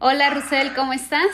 [0.00, 1.26] Hola Rusel, ¿cómo estás?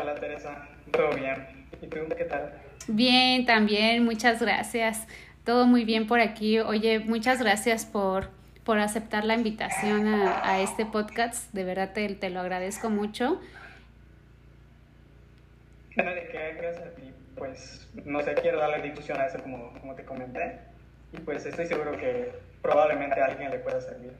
[0.00, 0.56] Hola Teresa,
[0.90, 1.66] todo bien.
[1.82, 2.50] ¿Y tú qué tal?
[2.88, 5.06] Bien, también, muchas gracias.
[5.44, 6.60] Todo muy bien por aquí.
[6.60, 8.30] Oye, muchas gracias por,
[8.64, 11.52] por aceptar la invitación a, este podcast.
[11.52, 13.38] De verdad te, te lo agradezco mucho.
[15.94, 17.12] gracias a ti.
[17.36, 20.58] Pues no sé, quiero darle difusión a eso como, como te comenté.
[21.12, 22.32] Y pues estoy seguro que
[22.62, 24.14] probablemente a alguien le pueda servir.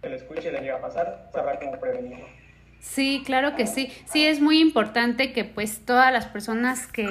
[0.00, 2.47] Que lo escuche y le llegue a pasar, sabrá cómo prevenirlo.
[2.80, 3.90] Sí, claro que sí.
[4.10, 7.06] Sí, es muy importante que pues todas las personas que,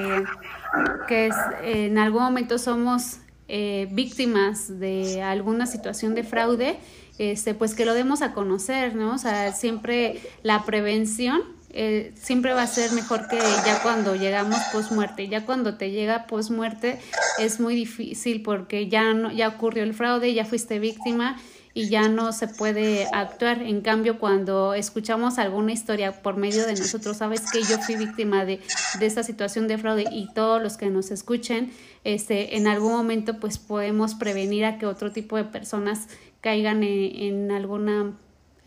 [1.07, 1.29] que
[1.63, 6.77] en algún momento somos eh, víctimas de alguna situación de fraude,
[7.17, 9.15] este, pues que lo demos a conocer, ¿no?
[9.15, 14.57] O sea, siempre la prevención eh, siempre va a ser mejor que ya cuando llegamos
[14.71, 15.27] post muerte.
[15.27, 16.99] Ya cuando te llega post muerte
[17.39, 21.37] es muy difícil porque ya no, ya ocurrió el fraude, ya fuiste víctima
[21.77, 23.61] y ya no se puede actuar.
[23.61, 28.45] En cambio, cuando escuchamos alguna historia por medio de nosotros, sabes que yo fui víctima
[28.45, 28.59] de,
[28.99, 31.71] de esta situación de fraude y todos los que nos escuchen,
[32.03, 36.07] este, en algún momento pues podemos prevenir a que otro tipo de personas
[36.41, 38.11] caigan en alguna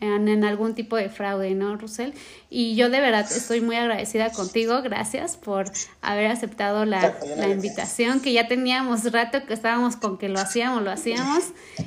[0.01, 2.11] en, algún tipo de fraude, ¿no, Russell?
[2.49, 5.71] Y yo de verdad estoy muy agradecida contigo, gracias por
[6.01, 10.83] haber aceptado la, la invitación, que ya teníamos rato que estábamos con que lo hacíamos,
[10.83, 11.43] lo hacíamos,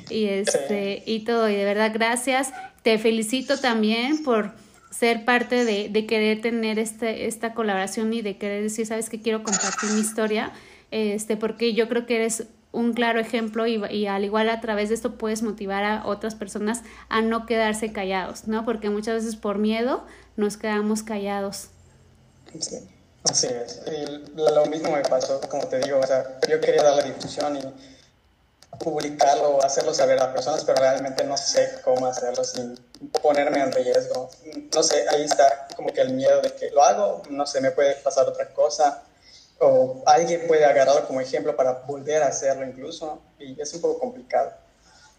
[0.09, 2.53] y, este, y todo, y de verdad gracias.
[2.81, 4.53] Te felicito también por
[4.91, 9.21] ser parte de, de querer tener este, esta colaboración y de querer decir, sabes que
[9.21, 10.53] quiero compartir mi historia,
[10.91, 14.95] este, porque yo creo que eres un claro ejemplo y, al igual a través de
[14.95, 18.65] esto puedes motivar a otras personas a no quedarse callados, ¿no?
[18.65, 20.03] Porque muchas veces por miedo
[20.35, 21.69] nos quedamos callados.
[22.59, 22.79] Sí,
[23.23, 23.81] así es.
[24.35, 27.61] lo mismo me pasó, como te digo, o sea, yo quería dar la difusión y
[28.77, 32.77] publicarlo, hacerlo saber a personas, pero realmente no sé cómo hacerlo sin
[33.21, 34.29] ponerme en riesgo.
[34.73, 37.71] No sé, ahí está como que el miedo de que lo hago, no sé, me
[37.71, 39.03] puede pasar otra cosa
[39.59, 43.99] o alguien puede agarrarlo como ejemplo para volver a hacerlo incluso, y es un poco
[43.99, 44.51] complicado.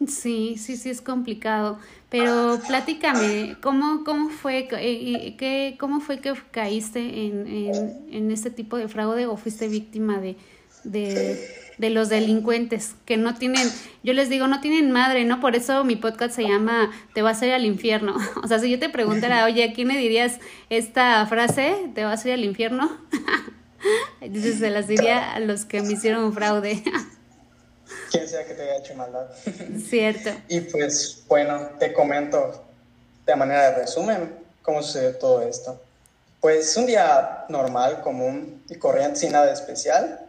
[0.06, 1.78] Sí, sí, sí es complicado,
[2.10, 8.50] pero platícame, ¿cómo, cómo, fue, eh, qué, ¿cómo fue que caíste en, en, en, este
[8.50, 10.36] tipo de fraude o fuiste víctima de,
[10.84, 11.48] de,
[11.78, 13.66] de, los delincuentes que no tienen,
[14.02, 15.40] yo les digo, no tienen madre, ¿no?
[15.40, 18.16] Por eso mi podcast se llama Te vas a ir al infierno.
[18.44, 21.90] O sea, si yo te preguntara, oye, ¿a quién le dirías esta frase?
[21.94, 22.90] ¿Te vas a ir al infierno?
[24.20, 26.82] Dices, se las diría a los que me hicieron fraude.
[28.10, 29.26] Quien sea que te haya hecho maldad.
[29.88, 30.30] Cierto.
[30.48, 32.64] Y pues, bueno, te comento
[33.24, 35.80] de manera de resumen cómo sucedió todo esto.
[36.40, 40.20] Pues un día normal, común y corriente, sin nada especial,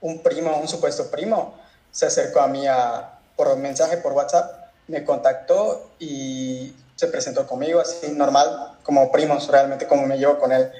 [0.00, 1.54] un primo, un supuesto primo,
[1.90, 7.80] se acercó a mí a, por mensaje por WhatsApp, me contactó y se presentó conmigo,
[7.80, 10.70] así normal, como primos, realmente como me llevo con él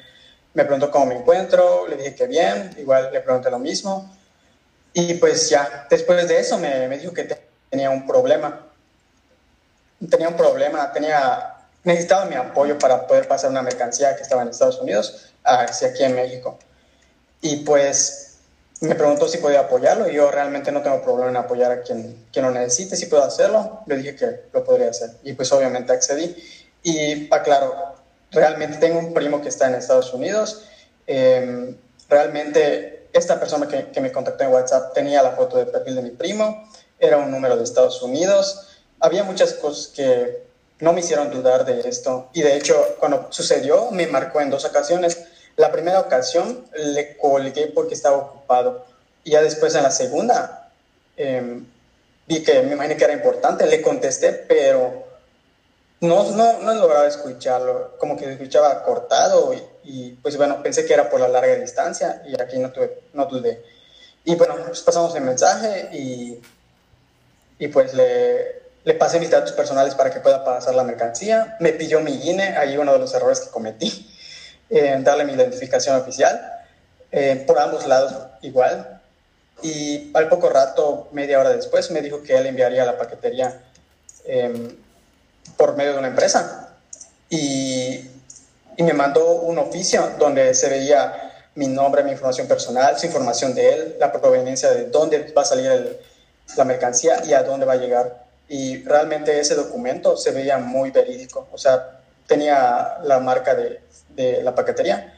[0.56, 4.10] me preguntó cómo me encuentro, le dije que bien, igual le pregunté lo mismo.
[4.94, 7.28] Y pues ya, después de eso me, me dijo que
[7.68, 8.66] tenía un problema.
[10.10, 14.48] Tenía un problema, tenía, necesitaba mi apoyo para poder pasar una mercancía que estaba en
[14.48, 16.58] Estados Unidos hacia aquí en México.
[17.42, 18.38] Y pues
[18.80, 22.28] me preguntó si podía apoyarlo y yo realmente no tengo problema en apoyar a quien,
[22.32, 25.10] quien lo necesite, si puedo hacerlo, le dije que lo podría hacer.
[25.22, 26.34] Y pues obviamente accedí.
[26.82, 27.95] Y aclaro,
[28.36, 30.64] realmente tengo un primo que está en Estados Unidos.
[31.06, 31.76] Em,
[32.08, 36.02] realmente esta persona que, que, me contactó en WhatsApp tenía la foto de perfil de
[36.02, 36.68] mi primo,
[37.00, 38.68] era un número de Estados Unidos.
[39.00, 40.46] Había muchas cosas que
[40.80, 42.28] no me hicieron dudar de esto.
[42.32, 45.18] Y de hecho, cuando sucedió, me marcó en dos ocasiones.
[45.56, 48.84] La primera ocasión le colgué porque estaba ocupado.
[49.24, 50.70] Y ya después en la segunda,
[51.16, 51.60] eh,
[52.26, 55.05] vi que me imaginé que era importante, le contesté, pero
[56.00, 61.08] no, no, no lograba escucharlo, como que escuchaba cortado y, pues bueno, pensé que era
[61.08, 63.62] por la larga distancia y aquí no, tuve, no dudé.
[64.24, 66.40] Y bueno, pues pasamos el mensaje y,
[67.58, 71.56] y pues le, le, pasé mis datos personales para que pueda pasar la mercancía.
[71.60, 74.12] Me pidió mi INE, ahí uno de los errores que cometí,
[74.70, 76.64] eh, darle mi identificación oficial,
[77.10, 79.00] eh, por ambos lados igual.
[79.62, 83.62] Y al poco rato, media hora después, me dijo que él enviaría la paquetería.
[84.26, 84.76] Eh,
[85.56, 86.70] por medio de una empresa.
[87.28, 88.10] Y,
[88.78, 93.72] me mandó un oficio donde se veía mi nombre, mi información personal, su información de
[93.72, 95.98] él, la proveniencia de dónde va a salir
[96.56, 98.24] la mercancía y a dónde va a llegar.
[98.48, 103.80] Y realmente ese documento se veía muy verídico, o sea, tenía la marca de,
[104.42, 105.14] la paquetería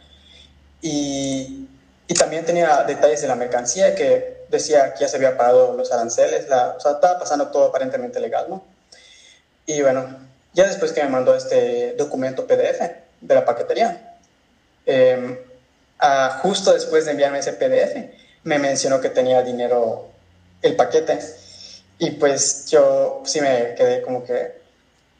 [0.80, 1.68] y,
[2.06, 5.92] y, también tenía detalles de la mercancía que decía que ya se había pagado los
[5.92, 8.62] aranceles, la, o sea, estaba pasando todo aparentemente legal, ¿no?
[9.68, 10.16] Y bueno,
[10.54, 12.80] ya después que me mandó este documento PDF,
[13.20, 14.16] de la paquetería.
[14.86, 15.36] Em,
[16.40, 18.10] justo después de enviarme ese PDF,
[18.44, 20.06] me mencionó que tenía dinero
[20.62, 21.18] el paquete.
[21.98, 24.58] Y pues yo sí me quedé como que,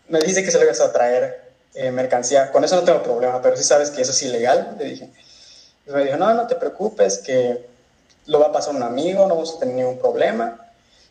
[0.09, 1.43] me dice que se le iba a traer
[1.75, 4.85] eh, mercancía, con eso no tengo problema, pero si sabes que eso es ilegal, le
[4.87, 5.11] dije.
[5.87, 7.67] Y me dijo, no, no te preocupes, que
[8.25, 10.68] lo va a pasar un amigo, no vamos a tener ningún problema.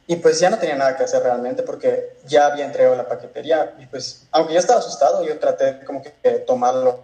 [0.09, 3.75] Y pues ya no tenía nada que hacer realmente porque ya había entregado la paquetería
[3.77, 7.03] y pues aunque yo estaba asustado, yo traté como que de tomarlo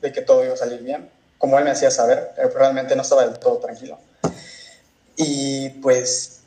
[0.00, 1.08] de que todo iba a salir bien,
[1.38, 3.98] como él me hacía saber, realmente no estaba del todo tranquilo.
[5.16, 6.40] Y pues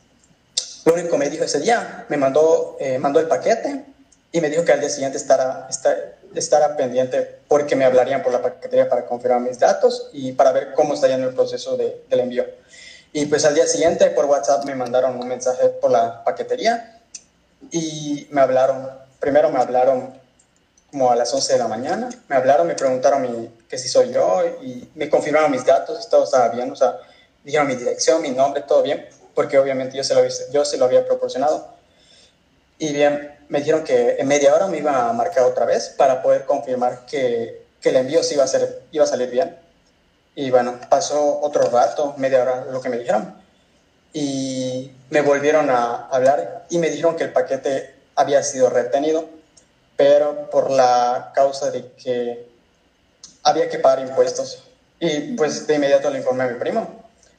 [0.85, 3.85] lo único que me dijo ese día, me mandó, eh, mandó el paquete
[4.31, 5.69] y me dijo que al día siguiente estará,
[6.35, 10.73] estará pendiente porque me hablarían por la paquetería para confirmar mis datos y para ver
[10.73, 12.45] cómo está yendo el proceso de, del envío.
[13.13, 17.01] Y pues al día siguiente por WhatsApp me mandaron un mensaje por la paquetería
[17.71, 18.89] y me hablaron,
[19.19, 20.13] primero me hablaron
[20.91, 24.11] como a las 11 de la mañana, me hablaron, me preguntaron mi, que si soy
[24.11, 26.97] yo y me confirmaron mis datos, todo estaba bien, o sea,
[27.43, 30.21] dijeron mi dirección, mi nombre, todo bien, porque obviamente yo se lo,
[30.51, 31.75] yo se lo había proporcionado.
[32.79, 36.21] Y bien, me dijeron que en media hora me iba a marcar otra vez para
[36.21, 39.57] poder confirmar que, que el envío sí iba a, ser, iba a salir bien.
[40.37, 43.35] Y bueno, pasó otro rato, media hora, lo que me dijeron.
[44.13, 49.27] Y me volvieron a hablar y me dijeron que el paquete había sido retenido,
[49.95, 52.47] pero por la causa de que
[53.41, 54.61] había que pagar impuestos.
[54.99, 56.87] Y pues de inmediato le informé a mi primo.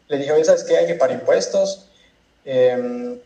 [0.09, 0.79] Le dije, oye, ¿sabes qué?
[0.79, 1.87] Hay que pagar impuestos.
[2.45, 3.17] Eh,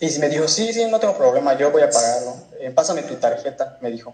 [0.00, 2.34] y me dijo, sí, sí, no tengo problema, yo voy a pagarlo.
[2.58, 4.12] Eh, pásame tu tarjeta, me dijo.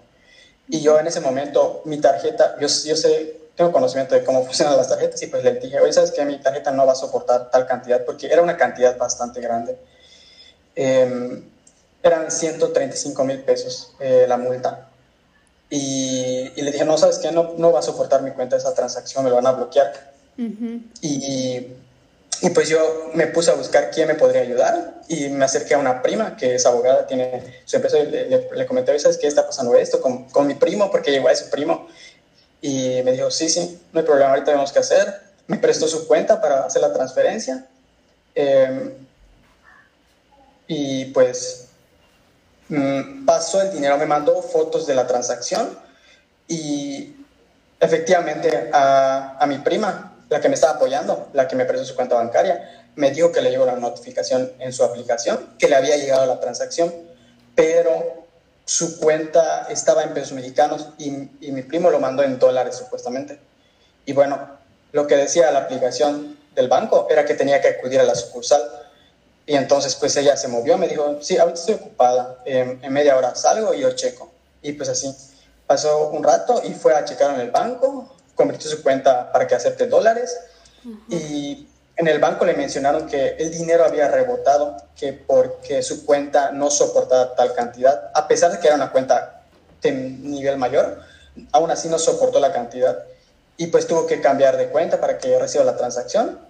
[0.69, 4.77] Y yo en ese momento, mi tarjeta, yo, yo sé tengo conocimiento de cómo funcionan
[4.77, 7.51] las tarjetas y pues le dije, oye, ¿sabes que Mi tarjeta no va a soportar
[7.51, 9.77] tal cantidad porque era una cantidad bastante grande.
[10.75, 11.45] Em,
[12.03, 14.89] eran 135 mil pesos eh, la multa.
[15.71, 17.33] Y, y, le dije, no, ¿sabes qué?
[17.33, 20.13] No, no va a soportar mi cuenta esa transacción, me lo van a bloquear.
[20.37, 21.67] y,
[22.43, 25.79] y, pues yo me puse a buscar quién me podría ayudar y me acerqué a
[25.79, 29.27] una prima que es abogada, tiene su empresa y le, le, le comenté, ¿sabes qué
[29.27, 30.91] está pasando esto con, con mi primo?
[30.91, 31.89] Porque llegó a su primo
[32.65, 35.21] y me dijo, sí, sí, no hay problema, ahorita tenemos que hacer.
[35.49, 37.67] Me prestó su cuenta para hacer la transferencia.
[38.35, 38.91] Em,
[40.67, 41.67] y pues
[42.71, 45.79] mm, pasó el dinero, me mandó fotos de la transacción
[46.49, 47.15] y
[47.79, 51.95] efectivamente a, a, mi prima, la que me estaba apoyando, la que me prestó su
[51.95, 55.99] cuenta bancaria, me dijo que le llegó la notificación en su aplicación, que le había
[55.99, 56.95] llegado la transacción,
[57.55, 58.24] pero
[58.65, 63.39] su cuenta estaba en pesos mexicanos y, mi primo lo mandó en dólares supuestamente.
[64.07, 64.59] Y bueno,
[64.93, 68.63] lo que decía la aplicación del banco era que tenía que acudir a la sucursal.
[69.47, 73.35] Y entonces pues ella se movió, me dijo, sí, ahorita estoy ocupada, en media hora
[73.35, 74.33] salgo y yo checo.
[74.63, 75.15] Y pues así,
[75.67, 79.55] pasó un rato y fue a checar en el banco, convirtió su cuenta para que
[79.55, 80.39] acepte dólares
[81.09, 86.51] y en el banco le mencionaron que el dinero había rebotado, que porque su cuenta
[86.51, 89.43] no soportaba tal cantidad, a pesar de que era una cuenta
[89.81, 91.01] de nivel mayor,
[91.53, 93.05] aún así no soportó la cantidad.
[93.57, 96.41] Y pues tuvo que cambiar de cuenta para que reciba la transacción,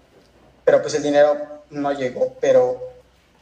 [0.64, 2.34] pero pues el dinero no llegó.
[2.40, 2.92] Pero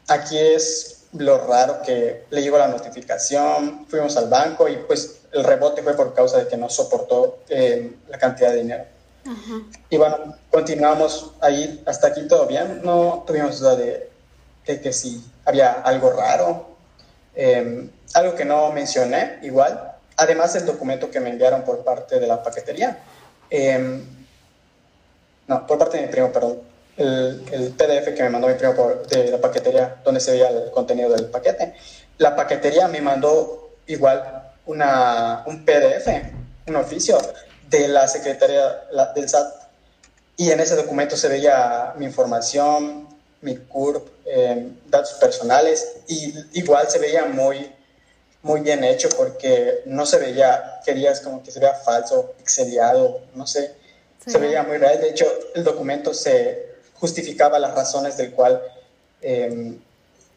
[0.08, 5.44] aquí es lo raro que le llegó la notificación, fuimos al banco y pues el
[5.44, 8.84] rebote fue por causa de que no soportó eh, la cantidad de dinero.
[9.88, 14.10] Y bueno, continuamos ahí, hasta aquí todo bien, no tuvimos duda de,
[14.64, 16.76] que si había algo raro,
[17.34, 22.26] em, algo que no mencioné igual, además del documento que me enviaron por parte de
[22.26, 22.98] la paquetería,
[23.50, 24.04] em,
[25.46, 26.60] no, por parte de mi primo, perdón,
[26.96, 30.48] el, el, PDF que me mandó mi primo por, de la paquetería, donde se veía
[30.48, 31.74] el contenido del paquete,
[32.18, 36.08] la paquetería me mandó igual una, un PDF,
[36.66, 37.18] un oficio
[37.72, 39.54] de la Secretaría del SAT.
[40.36, 43.08] Y en ese documento se veía mi información,
[43.40, 47.72] mi CURP, em, datos personales, y igual se veía muy,
[48.42, 53.46] muy bien hecho porque no se veía, querías como que se vea falso, exiliado, no
[53.46, 53.74] sé,
[54.24, 55.00] se veía muy real.
[55.00, 58.62] De hecho, el documento se justificaba las razones del cual
[59.22, 59.80] em,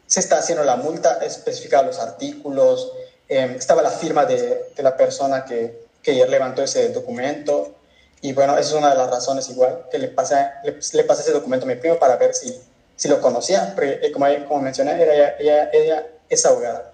[0.06, 2.92] se está haciendo la multa, especificaba los artículos,
[3.28, 7.74] em, estaba la firma de, de la persona que, que ayer levantó ese documento.
[8.20, 11.22] Y bueno, esa es una de las razones igual que le pasé, le, le pasé
[11.22, 12.56] ese documento a mi primo para ver si,
[12.94, 13.72] si lo conocía.
[13.74, 16.92] Porque, eh, como, como mencioné, era ella, ella, ella es abogada.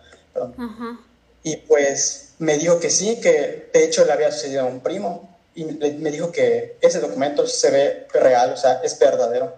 [1.42, 5.28] Y pues me dijo que sí, que de hecho le había sucedido a un primo.
[5.54, 9.54] Y me dijo que ese documento se ve real, o sea, es verdadero.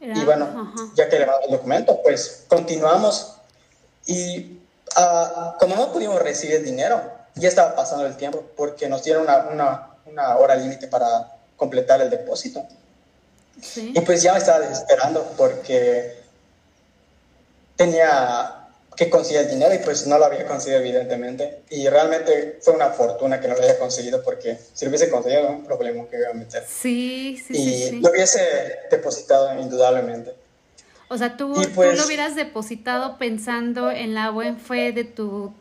[0.00, 3.36] y bueno, ya que le mandó el documento, pues continuamos.
[4.06, 4.58] Y
[4.96, 9.48] uh, como no pudimos recibir dinero, ya estaba pasando el tiempo porque nos dieron una,
[9.50, 12.66] una, una hora límite para completar el depósito.
[13.76, 16.16] Y pues ya me estaba desesperando porque
[17.76, 18.54] tenía
[18.98, 21.62] que conseguir el dinero y pues no lo había conseguido evidentemente.
[21.70, 25.48] Y realmente fue una fortuna que no lo haya conseguido porque si lo hubiese conseguido,
[25.48, 26.64] un problema que iba a meter.
[26.68, 28.40] Sí, sí, y sí, lo hubiese
[28.90, 30.34] depositado indudablemente.
[31.08, 35.54] O sea, tú, tú lo pues hubieras depositado pensando en la buen fe de tu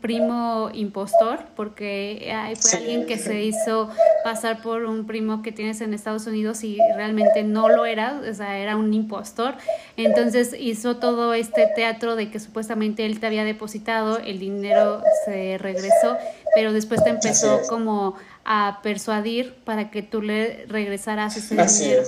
[0.00, 3.90] primo impostor, porque fue alguien que se hizo
[4.24, 8.34] pasar por un primo que tienes en Estados Unidos y realmente no lo era, o
[8.34, 9.54] sea, era un impostor.
[9.96, 15.58] Entonces hizo todo este teatro de que supuestamente él te había depositado, el dinero se
[15.58, 16.16] regresó,
[16.54, 22.02] pero después te empezó como a persuadir para que tú le regresaras ese dinero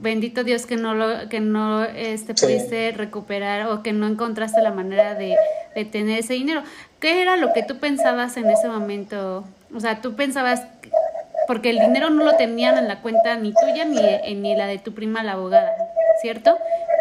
[0.00, 4.70] bendito Dios que no lo que no este pudiste recuperar o que no encontraste la
[4.70, 5.36] manera de,
[5.74, 6.62] de, tener ese dinero.
[7.00, 9.44] ¿Qué era lo que tú pensabas en ese momento?
[9.74, 10.62] O sea, tú pensabas
[11.46, 14.78] porque el dinero no lo tenían en la cuenta ni tuya ni, ni la de
[14.78, 15.72] tu prima la abogada,
[16.20, 16.56] ¿cierto?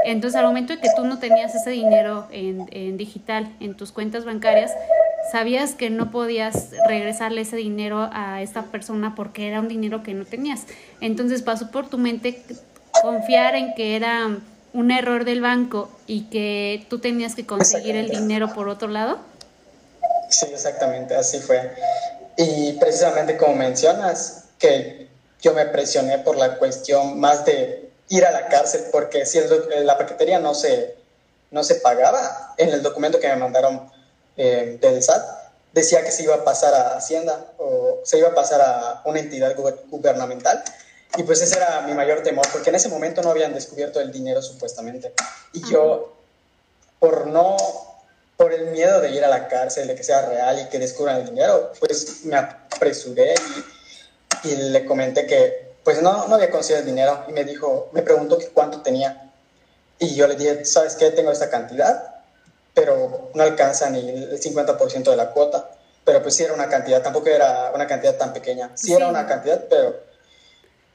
[0.06, 3.92] Entonces, al momento de que tú no tenías ese dinero en, en digital en tus
[3.92, 4.74] cuentas bancarias,
[5.32, 10.14] sabías que no podías regresarle ese dinero a esta persona porque era un dinero que
[10.14, 10.66] no tenías.
[11.00, 12.42] Entonces pasó por tu mente
[13.04, 14.38] confiar en que era
[14.72, 19.20] un error del banco y que tú tenías que conseguir el dinero por otro lado?
[20.30, 21.74] Sí, exactamente, así fue.
[22.38, 25.10] Y precisamente como mencionas, que
[25.42, 29.38] yo me presioné por la cuestión más de ir a la cárcel, porque si
[29.84, 30.96] la paquetería no se,
[31.52, 33.92] no se pagaba, en el documento que me mandaron
[34.38, 35.22] eh, del SAT,
[35.74, 39.20] decía que se iba a pasar a Hacienda o se iba a pasar a una
[39.20, 39.54] entidad
[39.90, 40.64] gubernamental
[41.18, 44.12] y pues ese era mi mayor temor, porque en ese momento no habían descubierto el
[44.12, 45.14] dinero supuestamente.
[45.54, 46.14] Y yo,
[47.00, 47.58] por no,
[48.38, 51.18] por el miedo de ir a la cárcel, de que sea real y que descubran
[51.18, 53.36] el dinero, pues me apresuré
[54.44, 57.26] y, y le comenté que pues no, no había conseguido el dinero.
[57.28, 59.32] Y me dijo, me preguntó que cuánto tenía.
[60.00, 61.12] Y yo le dije, ¿sabes qué?
[61.12, 62.24] Tengo esta cantidad,
[62.74, 65.70] pero no alcanza ni el 50% de la cuota.
[66.06, 68.72] Pero pues sí era una cantidad, tampoco era una cantidad tan pequeña.
[68.76, 69.96] Sí, era una cantidad, pero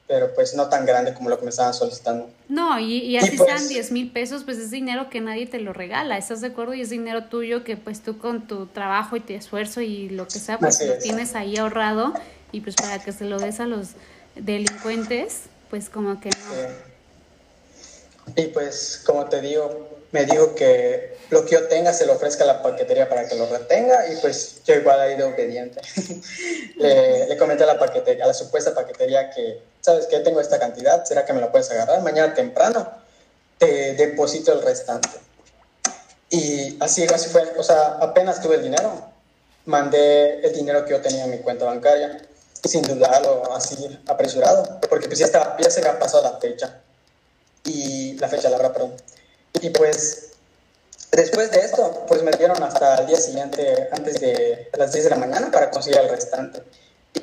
[0.09, 2.31] pero pues no tan grande como lo que me estaban solicitando.
[2.47, 5.59] No, y, y así sean 10 pues mil pesos, pues es dinero que nadie te
[5.59, 6.73] lo regala, ¿estás de acuerdo?
[6.73, 10.27] Y es dinero tuyo que pues tú con tu trabajo y tu esfuerzo y lo
[10.27, 12.15] que sea, pues lo tienes ahí ahorrado
[12.51, 13.89] y pues para que se lo des a los
[14.35, 16.35] delincuentes, pues como que no.
[18.35, 22.43] Y pues como te digo, me dijo que lo que yo tenga se lo ofrezca
[22.43, 25.81] a la paquetería para que lo retenga y pues yo igual ahí de obediente.
[26.77, 30.19] le, le, comenté a la paquetería, a la supuesta paquetería que, ¿sabes qué?
[30.19, 32.01] Tengo esta cantidad, ¿será que me la puedes agarrar?
[32.01, 32.89] Mañana temprano
[33.59, 35.09] te deposito el restante.
[36.31, 38.91] Y así, así fue, o sea, apenas tuve el dinero,
[39.65, 42.21] mandé el dinero que yo tenía en mi cuenta bancaria,
[42.63, 46.81] sin dudarlo, así apresurado, porque pues ya, estaba, ya se había pasado la fecha,
[47.63, 48.95] y la fecha, la verdad, perdón
[49.61, 50.31] y pues
[51.11, 55.09] después de esto, pues me dieron hasta el día siguiente, antes de las 10 de
[55.09, 56.63] la mañana, para conseguir el restante.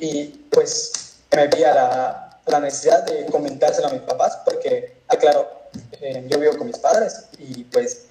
[0.00, 0.92] Y pues
[1.32, 6.26] me vi a la, la necesidad de comentárselo a mis papás, porque, aclaro, ah, eh,
[6.28, 8.04] yo vivo con mis padres y pues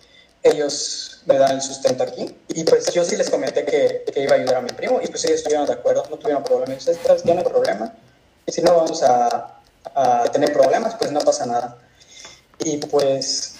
[0.44, 2.36] ellos me dan el sustento aquí.
[2.50, 5.08] Y pues yo sí les comenté que, que iba a ayudar a mi primo y
[5.08, 6.74] pues ellos estuvieron de acuerdo, no tuvieron problema.
[6.74, 7.94] Y ustedes tienen problema.
[8.46, 9.60] Y si no vamos a,
[9.96, 11.78] a tener problemas, pues no pasa nada.
[12.60, 13.55] Y pues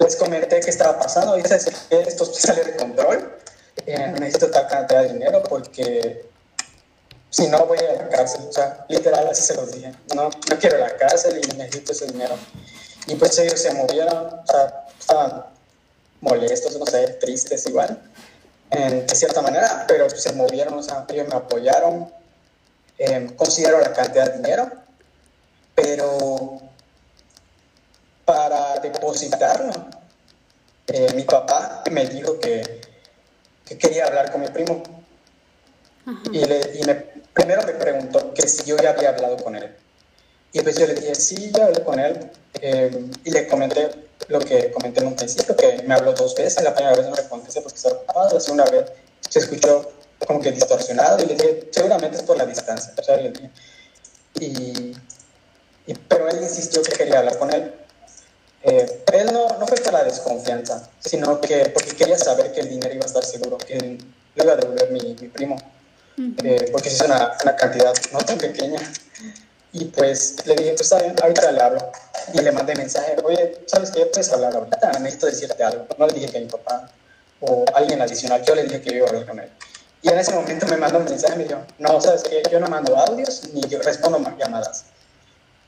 [0.00, 1.38] les comenté qué estaba pasando.
[1.38, 1.56] Y dice
[1.90, 3.36] esto sale de control.
[3.86, 6.28] Eh, necesito de dinero porque
[7.30, 8.42] si no voy a la cárcel.
[8.48, 9.92] O sea, literal, así se los dije.
[10.14, 12.34] No, no quiero la cárcel y necesito ese dinero.
[13.06, 15.44] Y pues ellos se movieron, o sea, estaban
[16.20, 17.98] molestos, no sé, tristes igual,
[18.70, 22.12] en, de cierta manera, pero se movieron, o sea, ellos me apoyaron,
[22.98, 24.70] eh, considero la cantidad de dinero,
[25.74, 26.60] pero
[28.30, 29.72] para depositarlo.
[30.86, 32.80] Eh, mi papá me dijo que,
[33.66, 34.84] que, quería hablar con mi primo.
[36.30, 36.94] Y, le, y me,
[37.34, 39.74] primero me preguntó que si yo ya había hablado con él.
[40.52, 42.30] Y pues yo le dije, sí, ya hablé con él.
[42.60, 43.90] Eh, y le comenté
[44.28, 46.62] lo que comenté en un principio, que me habló dos veces.
[46.62, 48.34] La primera vez no le contesté porque estaba ocupado.
[48.34, 48.92] La segunda vez
[49.28, 49.90] se escuchó
[50.24, 51.20] como que distorsionado.
[51.20, 52.92] Y le dije, seguramente es por la distancia.
[54.38, 54.46] y,
[55.86, 57.74] y, pero él insistió que quería hablar con él.
[58.62, 62.68] Eh, él no, no fue por la desconfianza, sino que porque quería saber que el
[62.68, 63.98] dinero iba a estar seguro, que
[64.34, 65.56] lo iba a devolver mi, mi primo,
[66.44, 68.80] eh, porque es una, una, cantidad no tan pequeña.
[69.72, 71.92] Y pues le dije, pues está bien, ahorita le hablo.
[72.34, 74.04] Y le mandé mensaje, oye, ¿sabes qué?
[74.06, 75.86] Puedes hablar ahorita, necesito decirte algo.
[75.96, 76.90] No le dije que mi papá
[77.40, 79.50] o alguien adicional, yo le dije que iba a hablar con él.
[80.02, 82.58] Y en ese momento me mandó un mensaje y me dijo, no, sabes que yo
[82.58, 84.84] no mando audios ni yo respondo llamadas.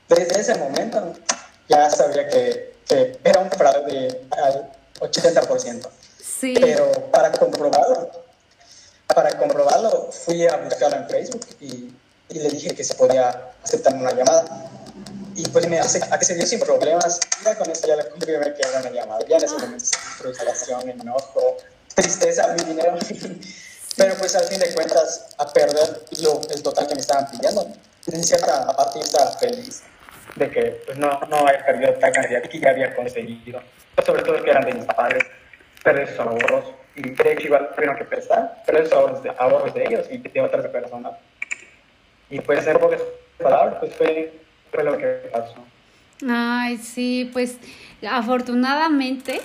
[0.09, 1.13] Desde ese momento
[1.69, 5.87] ya sabía que, que era un fraude al 80%.
[6.21, 6.55] Sí.
[6.59, 8.11] Pero para comprobarlo,
[9.13, 11.93] para comprobarlo, fui a buscarlo en Facebook y,
[12.29, 14.69] y le dije que se podía aceptar una llamada.
[15.35, 17.19] Y pues me hace, a que se dio sin problemas.
[17.43, 19.25] Ya con eso ya le confirmé que era una llamada.
[19.27, 19.85] Ya en ese momento
[20.17, 21.57] frustración, enojo,
[21.95, 22.97] tristeza, mi dinero.
[23.97, 27.67] Pero pues al fin de cuentas, a perder lo, el total que me estaban pidiendo.
[28.07, 29.81] En cierta parte yo estaba feliz
[30.35, 33.61] de que pues, no, no había perdido tal cantidad que ya había conseguido.
[34.05, 35.23] Sobre todo que eran de mis padres,
[35.83, 36.73] perder sus ahorros.
[36.95, 40.17] Y de hecho igual tuvieron que prestar, perder sus ahorros de, ahorros de ellos y
[40.17, 41.13] de otras personas.
[42.29, 43.01] Y pues en pocas
[43.37, 44.33] palabras, pues fue,
[44.71, 45.55] fue lo que pasó.
[46.27, 47.57] Ay, sí, pues
[48.07, 49.41] afortunadamente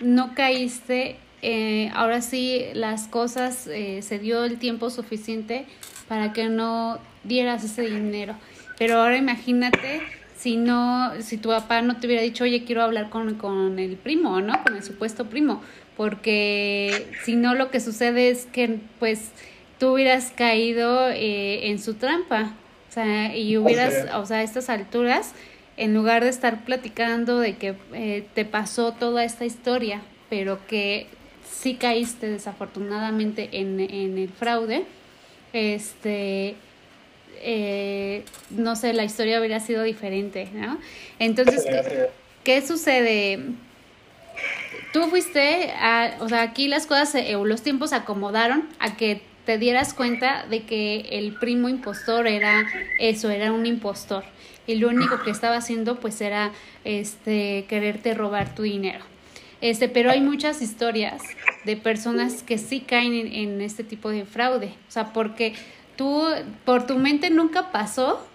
[0.00, 5.66] no caíste eh, ahora sí las cosas eh, se dio el tiempo suficiente
[6.08, 8.34] para que no dieras ese dinero.
[8.78, 10.02] Pero ahora imagínate
[10.38, 13.96] si no, si tu papá no te hubiera dicho, oye, quiero hablar con, con el
[13.96, 14.62] primo, ¿no?
[14.62, 15.62] Con el supuesto primo.
[15.96, 19.32] Porque si no, lo que sucede es que, pues,
[19.80, 22.54] tú hubieras caído eh, en su trampa.
[22.88, 25.34] O sea, y hubieras, o sea, a estas alturas,
[25.76, 27.74] en lugar de estar platicando de que
[28.34, 31.08] te pasó toda esta historia, pero que
[31.50, 34.84] si caíste desafortunadamente en, en el fraude,
[35.52, 36.54] este,
[37.42, 40.78] eh, no sé, la historia hubiera sido diferente, ¿no?
[41.18, 41.66] Entonces,
[42.44, 43.40] ¿qué, sucede?
[44.92, 45.72] Tú fuiste,
[46.20, 47.14] o sea, aquí las cosas,
[47.44, 52.66] los tiempos se acomodaron a que te dieras cuenta de que el primo impostor era
[52.98, 54.24] eso, era un impostor.
[54.66, 56.52] Y lo único que estaba haciendo pues era
[56.84, 59.04] este quererte robar tu dinero.
[59.62, 61.22] Este, pero hay muchas historias
[61.64, 64.74] de personas que sí caen en, este tipo de fraude.
[64.88, 65.54] O sea, porque
[65.98, 66.24] tú,
[66.64, 68.26] por tu mente nunca pasó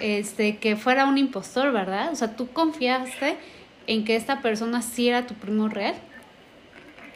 [0.00, 2.10] este, que fuera un impostor, ¿verdad?
[2.12, 3.36] O sea, tú confiaste
[3.86, 5.94] en que esta persona sí era tu primo real.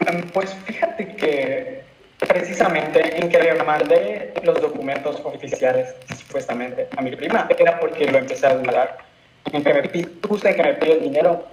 [0.07, 1.85] Em, pues fíjate que
[2.19, 8.19] precisamente en que le mandé los documentos oficiales, supuestamente, a mi prima, era porque lo
[8.19, 8.99] empecé a dudar.
[9.53, 11.47] En que me, en que me pidió dinero,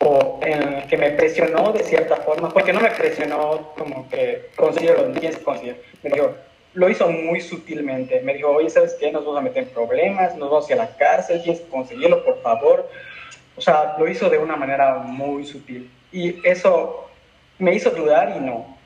[0.00, 5.10] o en que me presionó de cierta forma, porque no me presionó como que consíguelo,
[5.12, 5.82] tienes que conseguir.
[6.02, 6.34] Me dijo,
[6.78, 8.20] lo hizo muy sutilmente.
[8.20, 9.10] Me dijo, oye, ¿sabes qué?
[9.10, 11.68] Nos vamos a meter en problemas, nos vamos a ir a la cárcel, tienes que
[11.68, 12.88] conseguirlo, por favor.
[13.56, 15.90] O sea, lo hizo de una manera muy sutil.
[16.12, 17.10] Y eso
[17.58, 18.78] me hizo dudar y no.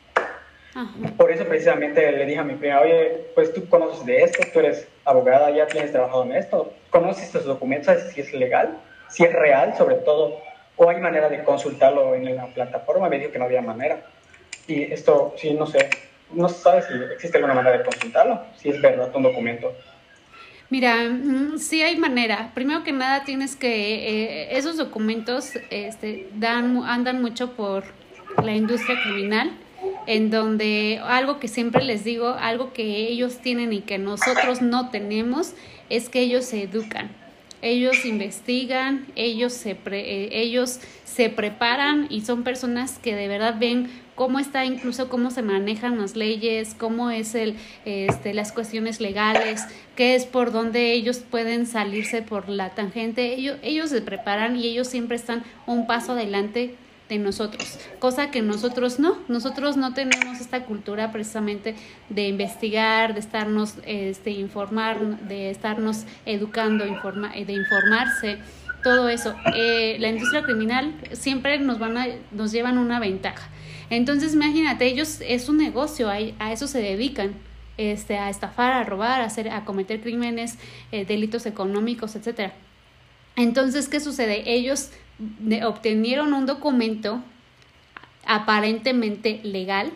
[1.18, 4.61] Por eso precisamente le dije a mi prima, oye, pues tú conoces de esto, tú
[4.61, 8.78] eres abogada, ya tienes trabajado en esto, conoces estos documentos, sabes si es legal,
[9.11, 10.38] si es real, sobre todo
[10.76, 14.00] o hay manera de consultarlo en la plataforma, me dijo que no había manera.
[14.66, 15.90] Y esto, sí, no sé,
[16.35, 19.73] no sabes si existe alguna manera de consultarlo, si es verdad un documento.
[20.71, 22.51] Mira, mm, sí hay manera.
[22.55, 27.85] Primero que nada tienes que, eh, esos documentos este, dan, andan mucho por
[28.42, 29.53] la industria criminal,
[30.07, 34.90] en donde algo que siempre les digo, algo que ellos tienen y que nosotros no
[34.90, 35.55] tenemos,
[35.90, 37.11] es que ellos se educan
[37.62, 43.88] ellos investigan, ellos se, eh, ellos se preparan y son personas que de verdad ven
[44.14, 49.64] cómo está incluso cómo se manejan las leyes, cómo es el este las cuestiones legales,
[49.96, 53.35] qué es por donde ellos pueden salirse por la tangente.
[53.35, 56.77] Ellos ellos se preparan y ellos siempre están un paso adelante
[57.09, 61.75] de nosotros, cosa que nosotros no, nosotros no tenemos esta cultura precisamente
[62.09, 68.38] de investigar, de estarnos, este, informar, de estarnos educando, informa, de informarse,
[68.83, 69.35] todo eso.
[69.55, 73.48] Eh, la industria criminal siempre nos van a, nos llevan una ventaja.
[73.92, 77.35] Entonces, imagínate, ellos es un negocio, a, a eso se dedican.
[77.78, 80.59] Este, a estafar, a robar, a, hacer, a cometer crímenes,
[80.92, 82.52] eh, delitos económicos, etcétera.
[83.35, 84.42] Entonces, ¿qué sucede?
[84.46, 84.90] Ellos
[85.64, 87.22] obtenieron un documento
[88.26, 89.90] aparentemente legal,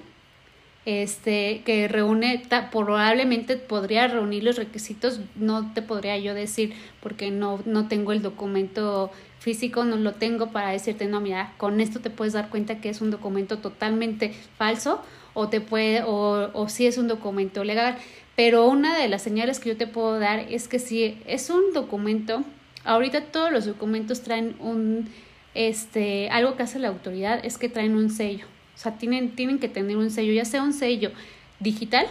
[0.87, 7.61] este, que reúne, probablemente podría reunir los requisitos, no te podría yo decir porque no,
[7.66, 9.11] no tengo el documento
[9.46, 12.88] físico, no lo tengo para decirte, no, mira, con esto te puedes dar cuenta que
[12.88, 15.00] es un documento totalmente falso
[15.35, 17.96] o, te puede, o, o si es un documento legal.
[18.35, 21.72] Pero una de las señales que yo te puedo dar es que si es un
[21.72, 22.44] documento
[22.87, 25.09] Ahorita todos los documentos traen un,
[25.54, 28.46] este, algo que hace la autoridad es que traen un sello.
[28.76, 31.11] O sea, tienen, tienen que tener un sello, ya sea un sello
[31.59, 32.06] digital,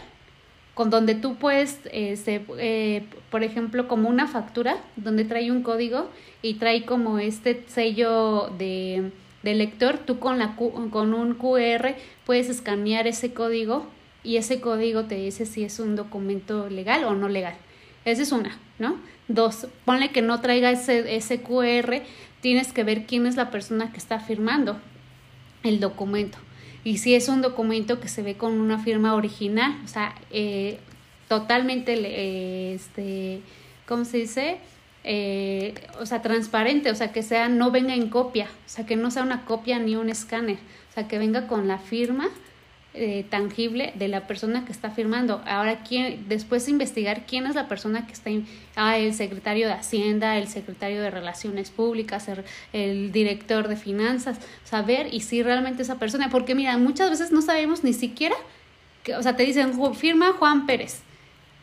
[0.76, 6.10] con donde tú puedes, este, eh, por ejemplo, como una factura, donde trae un código
[6.42, 9.12] y trae como este sello de,
[9.42, 13.88] de lector, tú con, la, con un QR puedes escanear ese código
[14.22, 17.56] y ese código te dice si es un documento legal o no legal.
[18.04, 18.98] Esa es una, ¿no?
[19.30, 22.02] Dos, ponle que no traiga ese, ese QR,
[22.42, 24.78] tienes que ver quién es la persona que está firmando
[25.64, 26.38] el documento.
[26.86, 30.78] Y si es un documento que se ve con una firma original, o sea, eh,
[31.28, 33.42] totalmente, eh, este,
[33.88, 34.60] ¿cómo se dice?
[35.04, 38.96] Eh, o sea, transparente, o sea, que sea, no venga en copia, o sea, que
[38.96, 40.58] no sea una copia ni un escáner,
[40.92, 42.30] o sea, que venga con la firma
[42.98, 45.42] eh, tangible de la persona que está firmando.
[45.46, 48.32] Ahora, ¿quién, después investigar quién es la persona que está,
[48.76, 52.28] ah, el secretario de Hacienda, el secretario de Relaciones Públicas,
[52.74, 57.42] el, director de Finanzas, saber y si realmente esa persona, porque mira, muchas veces no
[57.42, 58.36] sabemos ni siquiera,
[59.04, 61.05] que, o sea, te dicen, firma Juan Pérez.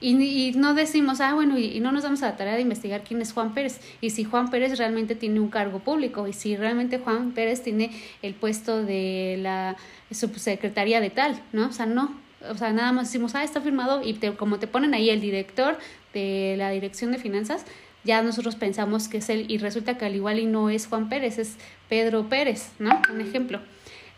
[0.03, 3.23] Y, no decimos, ah, bueno, y, no nos damos a la tarea de investigar quién
[3.23, 6.99] es Juan Pérez y si Juan Pérez realmente tiene un cargo público y si realmente
[6.99, 9.77] Juan Pérez tiene el puesto de la
[10.11, 11.69] subsecretaría de tal, ¿no?
[11.69, 12.21] O sea, no.
[12.51, 15.79] O sea, nada más decimos, ah, está firmado y como te ponen ahí el director
[16.13, 17.65] de la dirección de finanzas,
[18.03, 21.09] ya nosotros pensamos que es él y resulta que al igual y no es Juan
[21.09, 21.57] Pérez, es
[21.89, 23.01] Pedro Pérez, ¿no?
[23.13, 23.61] Un ejemplo.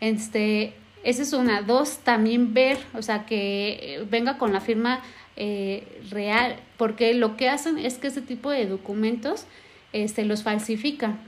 [0.01, 1.61] Este, esa es una.
[1.61, 5.01] Dos, también ver, o sea, que venga con la firma
[5.37, 9.45] eh, real, porque lo que hacen es que ese tipo de documentos
[9.93, 11.19] este, los falsifican,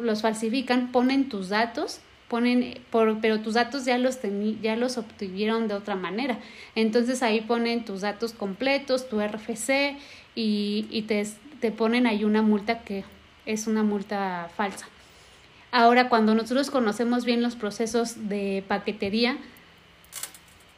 [0.00, 4.18] los falsifican, ponen tus datos, ponen, por, pero tus datos ya los,
[4.62, 6.38] ya los obtuvieron de otra manera.
[6.74, 9.96] Entonces ahí ponen tus datos completos, tu RFC
[10.34, 11.26] y, y te,
[11.60, 13.04] te ponen ahí una multa que
[13.46, 14.88] es una multa falsa.
[15.70, 19.38] Ahora, cuando nosotros conocemos bien los procesos de paquetería,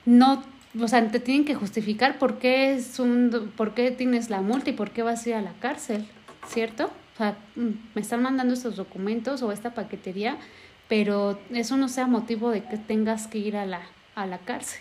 [0.05, 0.45] no
[0.81, 4.71] o sea, te tienen que justificar por qué, es un, por qué tienes la multa
[4.71, 6.07] y por qué vas a ir a la cárcel,
[6.49, 6.91] ¿cierto?
[7.15, 10.37] O sea, mm, me están mandando estos documentos o esta paquetería,
[10.89, 13.83] pero eso no sea motivo de que tengas que ir a la,
[14.15, 14.81] a la cárcel.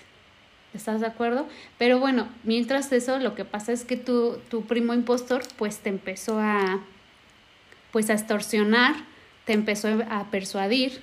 [0.73, 1.47] ¿Estás de acuerdo?
[1.77, 5.89] Pero bueno, mientras eso, lo que pasa es que tu, tu primo impostor, pues te
[5.89, 6.79] empezó a,
[7.91, 8.95] pues a extorsionar,
[9.45, 11.01] te empezó a persuadir,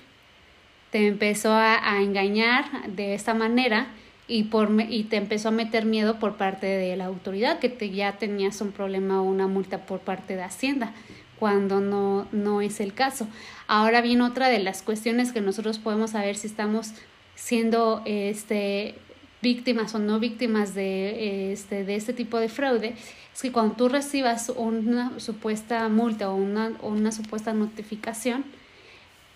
[0.91, 3.87] te empezó a, a engañar de esta manera
[4.31, 7.91] y, por, y te empezó a meter miedo por parte de la autoridad, que te,
[7.91, 10.95] ya tenías un problema o una multa por parte de Hacienda,
[11.39, 13.27] cuando no, no es el caso.
[13.67, 16.93] Ahora bien, otra de las cuestiones que nosotros podemos saber si estamos
[17.35, 18.95] siendo este,
[19.43, 22.95] víctimas o no víctimas de este, de este tipo de fraude
[23.35, 28.45] es que cuando tú recibas una supuesta multa o una, o una supuesta notificación,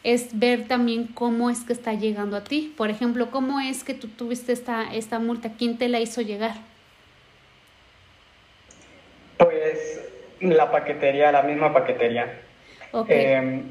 [0.04, 2.72] es ver también cómo es que está llegando a ti.
[2.76, 6.52] Por ejemplo, cómo es que tú tuviste esta, esta multa, quién te la hizo llegar.
[9.38, 10.02] Pues
[10.40, 12.40] la paquetería, la misma paquetería.
[13.08, 13.62] Em,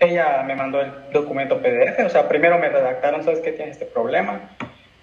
[0.00, 3.86] ella me mandó el documento PDF, o sea, primero me redactaron, sabes que tienes este
[3.86, 4.50] problema,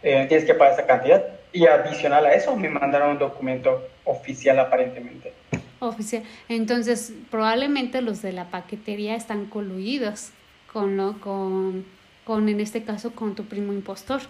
[0.03, 4.59] eh, tienes que pagar esa cantidad, y adicional a eso me mandaron un documento oficial
[4.59, 5.33] aparentemente.
[5.79, 6.23] Oficial.
[6.49, 10.31] Entonces, probablemente los de la paquetería están coluidos
[10.71, 11.85] con, lo, con,
[12.25, 14.21] con, en este caso, con tu primo impostor.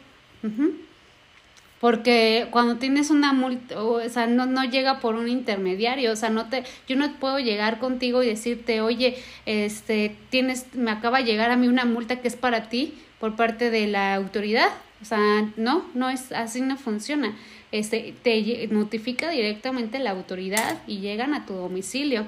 [1.80, 6.30] Porque cuando tienes una multa, o sea, no, no llega por un intermediario, o sea,
[6.30, 11.26] no te, yo no puedo llegar contigo y decirte, oye, este, tienes, me acaba de
[11.26, 14.70] llegar a mí una multa que es para ti por parte de la autoridad.
[15.02, 17.36] O sea, no, no es, así no funciona.
[17.72, 22.26] Este, te notifica directamente la autoridad y llegan a tu domicilio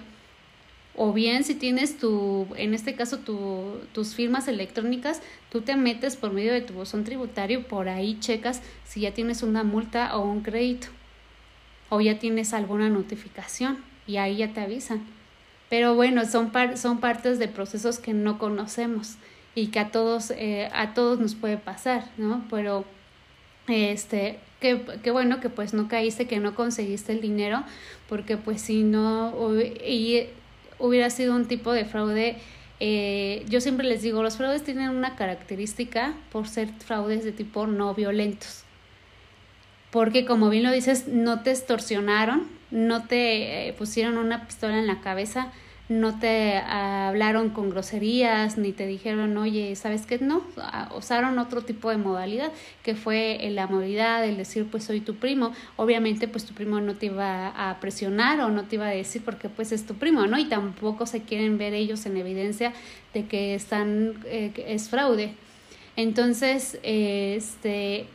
[1.02, 6.18] o bien si tienes tu, en este caso tu, tus firmas electrónicas, tú te metes
[6.18, 10.30] por medio de tu buzón tributario, por ahí checas si ya tienes una multa o
[10.30, 10.90] un crédito
[11.88, 15.00] o ya tienes alguna notificación y ahí ya te avisan.
[15.70, 19.16] Pero bueno, son, son partes de procesos que no conocemos
[19.56, 22.44] y que a todos, eh, a todos nos puede pasar, ¿no?
[22.50, 22.84] Pero
[23.70, 27.64] este, qué, qué bueno que pues no caíste, que no conseguiste el dinero,
[28.10, 30.28] porque pues si no, y
[30.80, 32.38] hubiera sido un tipo de fraude.
[32.80, 37.68] Eh, yo siempre les digo, los fraudes tienen una característica por ser fraudes de tipo
[37.68, 38.64] no violentos.
[39.92, 44.88] Porque como bien lo dices, no te extorsionaron, no te eh, pusieron una pistola en
[44.88, 45.52] la cabeza,
[45.90, 50.20] no te hablaron con groserías ni te dijeron, oye, ¿sabes qué?
[50.20, 52.52] No, ah, usaron otro tipo de modalidad
[52.84, 55.52] que fue la amabilidad, el decir, pues soy tu primo.
[55.78, 59.24] Obviamente, pues tu primo no te iba a presionar o no te iba a decir
[59.26, 60.38] porque pues es tu primo, ¿no?
[60.38, 62.72] Y tampoco se quieren ver ellos en evidencia
[63.16, 65.34] de que están, eh, es fraude.
[65.96, 68.06] Entonces, este,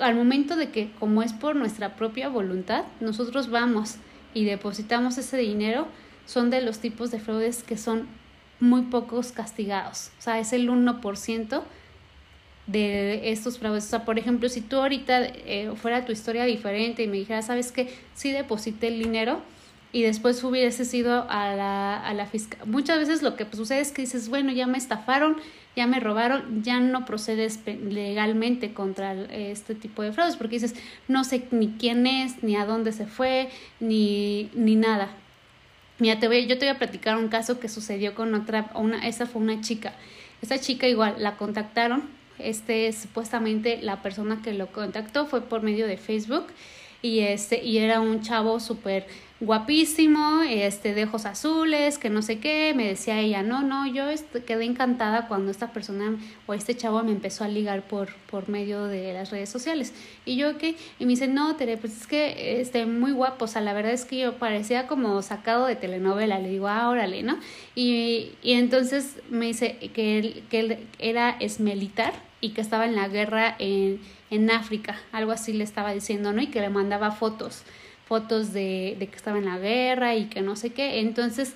[0.00, 3.98] al momento de que como es por nuestra propia voluntad, nosotros vamos
[4.34, 5.86] y depositamos ese dinero,
[6.26, 8.06] son de los tipos de fraudes que son
[8.60, 10.10] muy pocos castigados.
[10.18, 11.62] O sea, es el 1%
[12.66, 13.84] de estos fraudes.
[13.86, 17.46] O sea, por ejemplo, si tú ahorita eh, fuera tu historia diferente y me dijeras,
[17.46, 17.92] ¿sabes qué?
[18.14, 19.40] Sí deposité el dinero
[19.92, 22.60] y después hubiese sido a la, a la fiscal.
[22.66, 25.36] Muchas veces lo que sucede es que dices, bueno, ya me estafaron,
[25.74, 30.74] ya me robaron, ya no procedes legalmente contra este tipo de fraudes porque dices,
[31.08, 33.48] no sé ni quién es, ni a dónde se fue,
[33.80, 35.08] ni, ni nada.
[36.00, 39.06] Mira, te voy, yo te voy a platicar un caso que sucedió con otra, una,
[39.06, 39.92] esa fue una chica.
[40.40, 42.08] Esa chica igual la contactaron,
[42.38, 46.46] este supuestamente la persona que lo contactó fue por medio de Facebook
[47.02, 49.06] y este y era un chavo súper
[49.40, 54.04] guapísimo, este, de ojos azules, que no sé qué, me decía ella, no, no, yo
[54.46, 58.84] quedé encantada cuando esta persona o este chavo me empezó a ligar por, por medio
[58.84, 59.94] de las redes sociales.
[60.26, 60.76] Y yo, ¿qué?
[60.98, 63.92] Y me dice, no, Tere, pues es que, este, muy guapo, o sea, la verdad
[63.92, 67.38] es que yo parecía como sacado de telenovela, le digo, ah, órale, ¿no?
[67.74, 72.94] Y, y entonces me dice que él, que él era esmelitar y que estaba en
[72.94, 74.00] la guerra en,
[74.30, 76.42] en África, algo así le estaba diciendo, ¿no?
[76.42, 77.64] Y que le mandaba fotos
[78.10, 80.98] fotos de, de que estaba en la guerra y que no sé qué.
[80.98, 81.54] Entonces,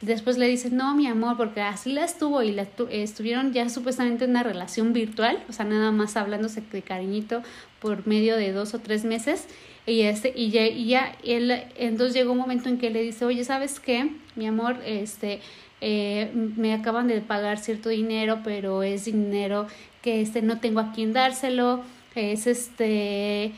[0.00, 4.24] después le dice, no, mi amor, porque así la estuvo y la estuvieron ya supuestamente
[4.24, 7.42] en una relación virtual, o sea, nada más hablándose de cariñito
[7.80, 9.46] por medio de dos o tres meses.
[9.86, 13.24] Y, este, y ya, y ya él, entonces llegó un momento en que le dice,
[13.24, 14.10] oye, ¿sabes qué?
[14.34, 15.38] Mi amor, este,
[15.80, 19.68] eh, me acaban de pagar cierto dinero, pero es dinero
[20.02, 21.82] que este, no tengo a quién dárselo,
[22.16, 23.52] es este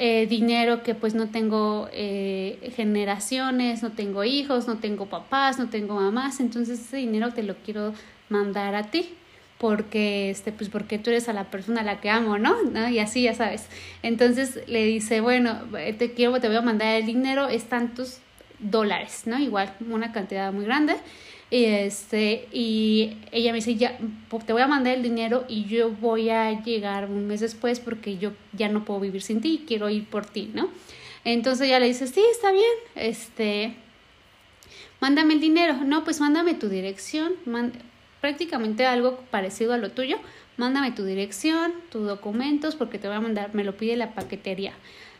[0.00, 5.68] eh, dinero que pues no tengo eh, generaciones, no tengo hijos, no tengo papás, no
[5.70, 7.92] tengo mamás, entonces ese dinero te lo quiero
[8.28, 9.10] mandar a ti
[9.58, 12.62] porque este pues porque tú eres a la persona a la que amo, ¿no?
[12.62, 12.88] ¿no?
[12.88, 13.66] Y así ya sabes.
[14.04, 15.58] Entonces le dice, bueno,
[15.98, 18.20] te quiero te voy a mandar el dinero, es tantos
[18.60, 19.38] dólares, ¿no?
[19.40, 20.94] Igual una cantidad muy grande.
[21.50, 23.98] Y, este, y ella me dice, ya,
[24.46, 28.18] te voy a mandar el dinero y yo voy a llegar un mes después porque
[28.18, 30.68] yo ya no puedo vivir sin ti y quiero ir por ti, ¿no?
[31.24, 33.74] Entonces ella le dice, sí, está bien, este,
[35.00, 35.74] mándame el dinero.
[35.84, 37.32] No, pues mándame tu dirección,
[38.20, 40.18] prácticamente algo parecido a lo tuyo.
[40.58, 44.74] Mándame tu dirección, tus documentos, porque te voy a mandar, me lo pide la paquetería.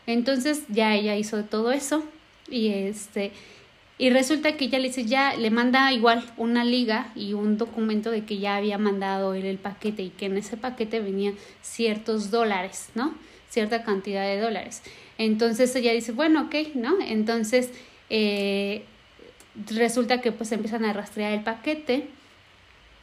[0.05, 2.03] Entonces ya ella hizo todo eso
[2.49, 3.31] y este
[4.01, 8.11] y resulta que ella le dice, ya le manda igual una liga y un documento
[8.11, 12.31] de que ya había mandado él el paquete y que en ese paquete venían ciertos
[12.31, 13.13] dólares, ¿no?
[13.49, 14.83] Cierta cantidad de dólares.
[15.17, 16.95] Entonces ella dice, bueno, ok, ¿no?
[17.01, 17.71] Entonces
[18.09, 18.85] eh,
[19.69, 22.07] resulta que pues empiezan a rastrear el paquete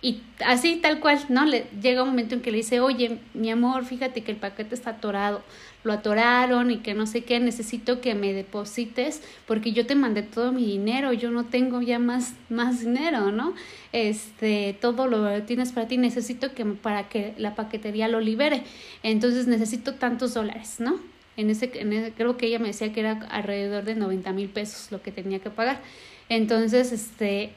[0.01, 1.45] y así tal cual, ¿no?
[1.45, 4.75] Le llega un momento en que le dice, oye, mi amor, fíjate que el paquete
[4.75, 5.43] está atorado
[5.87, 10.23] lo atoraron y que no sé qué, necesito que me deposites porque yo te mandé
[10.23, 13.55] todo mi dinero, yo no tengo ya más, más dinero, ¿no?
[13.93, 18.63] Este, todo lo tienes para ti, necesito que para que la paquetería lo libere,
[19.03, 20.99] entonces necesito tantos dólares, ¿no?
[21.37, 24.91] En ese, en creo que ella me decía que era alrededor de 90 mil pesos
[24.91, 25.81] lo que tenía que pagar.
[26.29, 27.53] Entonces, este,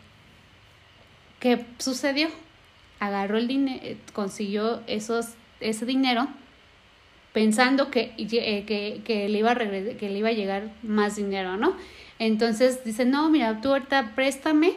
[1.39, 2.27] ¿qué sucedió?
[2.99, 3.81] Agarró el dinero,
[4.13, 5.29] consiguió esos,
[5.61, 6.27] ese dinero
[7.33, 11.57] pensando que, eh, que, que, le iba a que le iba a llegar más dinero,
[11.57, 11.75] ¿no?
[12.17, 14.73] Entonces dice, no, mira, tú ahorita préstame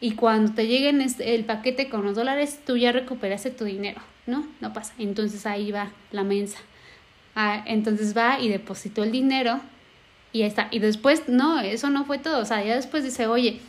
[0.00, 4.46] y cuando te lleguen el paquete con los dólares, tú ya recuperaste tu dinero, ¿no?
[4.60, 4.94] No pasa.
[4.98, 6.58] Entonces ahí va la mensa.
[7.34, 9.60] Ah, entonces va y depositó el dinero
[10.32, 10.68] y está.
[10.70, 12.40] Y después, no, eso no fue todo.
[12.40, 13.60] O sea, ya después dice, oye,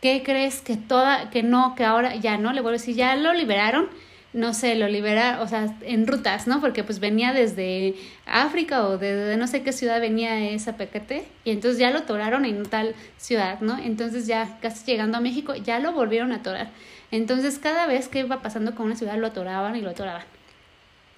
[0.00, 2.52] ¿qué crees que toda, que no, que ahora ya no?
[2.52, 3.88] Le vuelvo a decir, ya lo liberaron
[4.34, 6.60] no sé, lo libera, o sea, en rutas, ¿no?
[6.60, 7.94] Porque pues venía desde
[8.26, 12.44] África o de, no sé qué ciudad venía esa paquete y entonces ya lo atoraron
[12.44, 13.78] en tal ciudad, ¿no?
[13.78, 16.70] Entonces ya casi llegando a México ya lo volvieron a atorar.
[17.12, 20.24] Entonces cada vez que iba pasando con una ciudad lo atoraban y lo atoraban.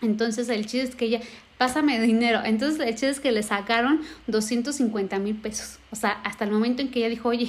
[0.03, 1.21] Entonces el chiste es que ella,
[1.57, 2.43] pásame dinero.
[2.45, 5.79] Entonces el chiste es que le sacaron 250 mil pesos.
[5.91, 7.49] O sea, hasta el momento en que ella dijo, oye,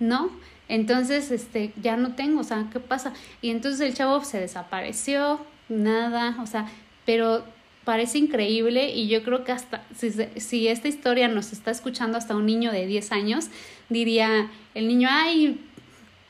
[0.00, 0.32] no,
[0.68, 3.12] entonces, este, ya no tengo, o sea, ¿qué pasa?
[3.40, 6.68] Y entonces el chavo se desapareció, nada, o sea,
[7.04, 7.44] pero
[7.84, 12.34] parece increíble y yo creo que hasta si, si esta historia nos está escuchando hasta
[12.34, 13.46] un niño de 10 años,
[13.88, 15.60] diría el niño, ay,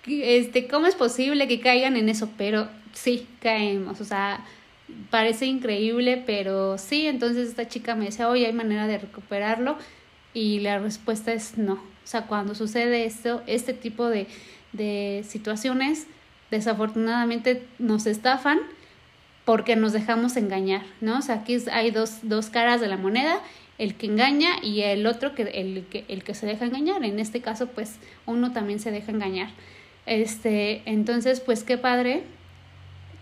[0.06, 2.28] este, ¿cómo es posible que caigan en eso?
[2.36, 4.44] Pero sí, caemos, o sea,
[5.10, 9.78] parece increíble, pero sí, entonces esta chica me dice, oye, hay manera de recuperarlo
[10.34, 11.95] y la respuesta es no.
[12.06, 14.28] O sea, cuando sucede esto, este tipo de,
[14.72, 16.06] de situaciones,
[16.52, 18.60] desafortunadamente nos estafan
[19.44, 21.18] porque nos dejamos engañar, ¿no?
[21.18, 23.40] O sea, aquí hay dos, dos caras de la moneda,
[23.78, 27.04] el que engaña y el otro que el, que el que se deja engañar.
[27.04, 29.50] En este caso, pues uno también se deja engañar.
[30.06, 32.22] Este, entonces, pues qué padre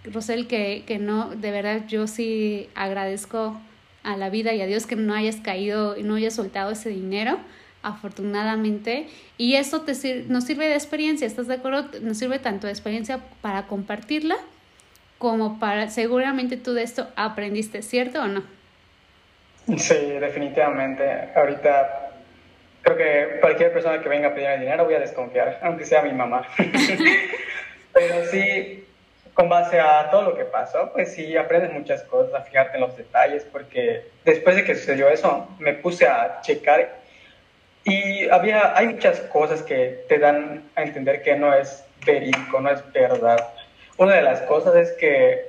[0.05, 3.59] Rosel, que, que no, de verdad yo sí agradezco
[4.03, 6.91] a la vida y a Dios que no hayas caído y no hayas soltado ese
[6.91, 7.39] dinero,
[7.85, 9.07] afortunadamente.
[9.39, 9.93] Y eso te
[10.29, 11.87] nos sirve de experiencia, ¿estás de acuerdo?
[12.01, 14.37] Nos sirve tanto de experiencia para compartirla
[15.19, 18.43] como para, seguramente tú de esto aprendiste, ¿cierto o no?
[19.77, 21.31] Sí, definitivamente.
[21.35, 22.11] Ahorita
[22.83, 26.13] creo que cualquier persona que venga a pedir dinero voy a desconfiar, aunque sea mi
[26.13, 26.47] mamá.
[27.95, 28.85] Pero sí,
[29.33, 32.83] con base a todo lo que pasó, pues sí aprendes muchas cosas, a fijarte en
[32.83, 37.04] los detalles, porque después de que sucedió eso, me puse a checar
[37.85, 42.71] y había, hay muchas cosas que te dan a entender que no es verídico, no
[42.71, 43.47] es verdad.
[43.99, 45.47] Una de las cosas es que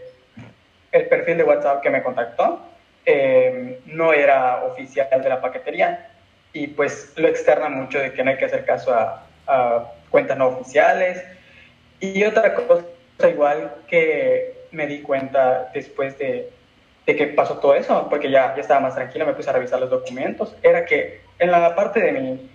[0.92, 2.60] el perfil de WhatsApp que me contactó
[3.06, 6.10] eh, no era oficial de la paquetería
[6.52, 9.24] y pues lo externa mucho de que no hay que hacer caso a,
[10.10, 11.24] cuentas no oficiales.
[12.00, 12.86] Y otra cosa
[13.30, 16.50] igual que me di cuenta después de,
[17.06, 19.80] de que pasó todo eso, porque ya, ya estaba más tranquilo, me puse a revisar
[19.80, 22.50] los documentos, era que en la parte de mi,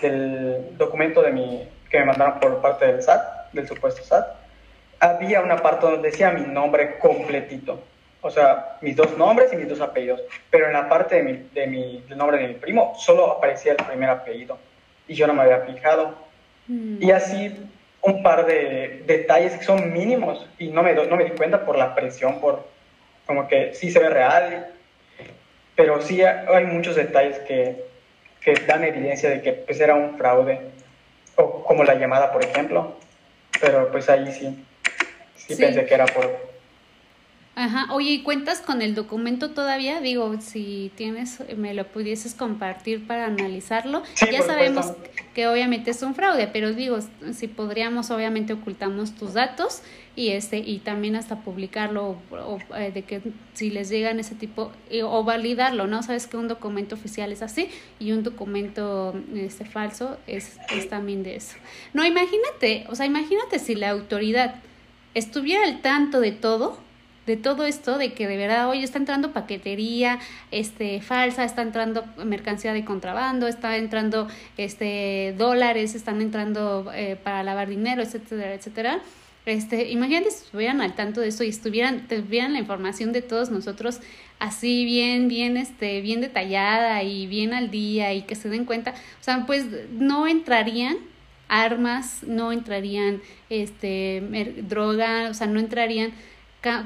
[0.00, 4.26] del documento de mi, que me mandaron por parte del SAT, del supuesto SAT,
[5.00, 7.82] había una parte donde decía mi nombre completito.
[8.20, 10.22] O sea, mis dos nombres y mis dos apellidos.
[10.50, 13.72] Pero en la parte de mi, de mi, del nombre de mi primo solo aparecía
[13.72, 14.58] el primer apellido.
[15.06, 16.14] Y yo no me había fijado.
[16.66, 17.02] Mm.
[17.02, 17.54] Y así
[18.00, 21.76] un par de detalles que son mínimos y no me, no me di cuenta por
[21.76, 22.64] la presión, por
[23.26, 24.72] como que sí se ve real,
[25.74, 27.84] pero sí hay muchos detalles que,
[28.44, 30.60] que dan evidencia de que pues era un fraude,
[31.36, 32.96] o como la llamada, por ejemplo,
[33.60, 34.64] pero pues ahí sí
[35.46, 36.53] sí, pensé que era por...
[37.56, 40.00] Ajá, oye, ¿y cuentas con el documento todavía?
[40.00, 44.02] Digo, si tienes, me lo pudieses compartir para analizarlo.
[44.32, 44.92] ya sabemos
[45.34, 46.98] que obviamente es un fraude, pero digo,
[47.32, 49.82] si podríamos, obviamente ocultamos tus datos
[50.16, 53.20] y este y también hasta publicarlo o, eh, de que
[53.52, 54.72] si les llegan ese tipo
[55.04, 56.02] o validarlo, ¿no?
[56.02, 57.68] Sabes que un documento oficial es así
[58.00, 61.56] y un documento este falso es, es también de eso.
[61.92, 64.56] No, imagínate, o sea, imagínate si la autoridad
[65.14, 66.78] estuviera al tanto de todo,
[67.26, 70.18] de todo esto, de que de verdad hoy está entrando paquetería
[70.50, 77.42] este, falsa, está entrando mercancía de contrabando, está entrando este, dólares, están entrando eh, para
[77.42, 79.00] lavar dinero, etcétera, etcétera.
[79.46, 83.50] Este, imagínate si estuvieran al tanto de eso y estuvieran, tuvieran la información de todos
[83.50, 84.00] nosotros
[84.38, 88.92] así bien, bien, este, bien detallada y bien al día y que se den cuenta,
[88.92, 90.96] o sea, pues no entrarían
[91.48, 94.22] armas, no entrarían este,
[94.62, 96.12] droga, o sea, no entrarían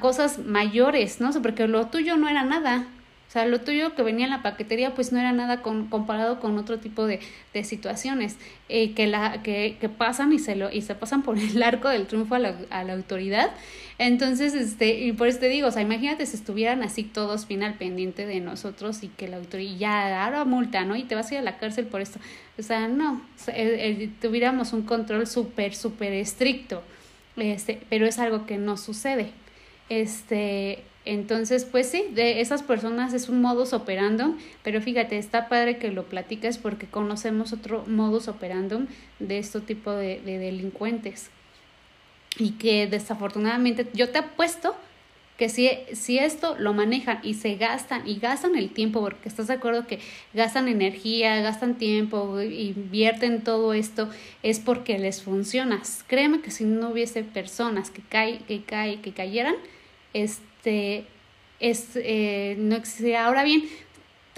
[0.00, 1.30] cosas mayores, ¿no?
[1.42, 2.86] Porque lo tuyo no era nada.
[3.28, 6.40] O sea, lo tuyo que venía en la paquetería, pues no era nada con, comparado
[6.40, 7.20] con otro tipo de,
[7.52, 8.38] de situaciones
[8.70, 11.90] eh, que, la, que, que, pasan y se, lo, y se pasan por el arco
[11.90, 13.50] del triunfo a la, a la autoridad.
[13.98, 17.62] Entonces, este, y por eso te digo, o sea, imagínate si estuvieran así todos bien
[17.62, 20.96] al pendiente de nosotros y que la autoridad ya ahora multa, ¿no?
[20.96, 22.20] Y te vas a ir a la cárcel por esto.
[22.58, 23.20] O sea, no,
[24.22, 26.82] tuviéramos un control súper, súper estricto.
[27.36, 29.32] Este, pero es algo que no sucede.
[29.88, 35.78] Este, entonces, pues sí, de esas personas es un modus operandum, pero fíjate, está padre
[35.78, 38.86] que lo platiques porque conocemos otro modus operandum
[39.18, 41.30] de este tipo de, de delincuentes.
[42.38, 44.76] Y que desafortunadamente yo te apuesto
[45.38, 49.46] que si, si esto lo manejan y se gastan y gastan el tiempo, porque estás
[49.46, 50.00] de acuerdo que
[50.34, 54.10] gastan energía, gastan tiempo, invierten todo esto,
[54.42, 55.80] es porque les funciona.
[56.08, 59.54] Créeme que si no hubiese personas que, cae, que, cae, que cayeran,
[60.12, 61.04] este,
[61.60, 63.24] es, eh, no existiría.
[63.24, 63.62] Ahora bien,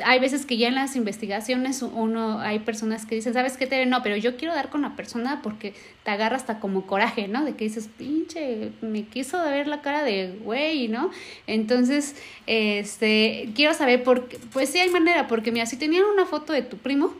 [0.04, 3.84] hay veces que ya en las investigaciones uno hay personas que dicen, ¿sabes qué, te
[3.86, 7.44] No, pero yo quiero dar con la persona porque te agarra hasta como coraje, ¿no?
[7.44, 11.10] De que dices, pinche, me quiso ver la cara de güey, ¿no?
[11.46, 16.52] Entonces, este, quiero saber por pues sí hay manera, porque mira, si tenían una foto
[16.52, 17.14] de tu primo,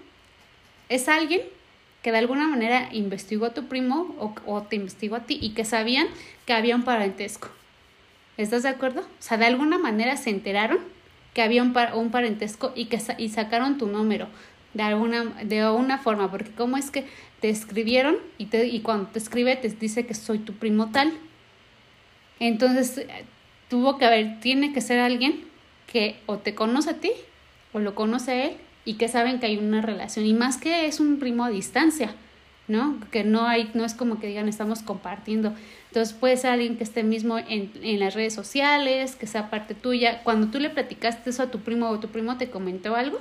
[0.89, 1.43] es alguien
[2.03, 5.51] que de alguna manera investigó a tu primo o, o te investigó a ti y
[5.51, 6.09] que sabían
[6.47, 7.49] que había un parentesco.
[8.37, 9.01] ¿Estás de acuerdo?
[9.03, 10.79] O sea, de alguna manera se enteraron
[11.35, 14.29] que había un, un parentesco y que y sacaron tu número
[14.75, 17.07] de alguna de una forma, porque cómo es que
[17.41, 21.13] te escribieron y te y cuando te escribe te dice que soy tu primo tal.
[22.39, 23.07] Entonces,
[23.69, 25.45] tuvo que haber tiene que ser alguien
[25.87, 27.13] que o te conoce a ti
[27.73, 30.87] o lo conoce a él y que saben que hay una relación y más que
[30.87, 32.15] es un primo a distancia,
[32.69, 32.99] ¿no?
[33.11, 35.55] Que no hay no es como que digan estamos compartiendo
[35.91, 39.75] entonces puede ser alguien que esté mismo en, en, las redes sociales, que sea parte
[39.75, 40.23] tuya.
[40.23, 43.19] Cuando tú le platicaste eso a tu primo o tu primo te comentó algo.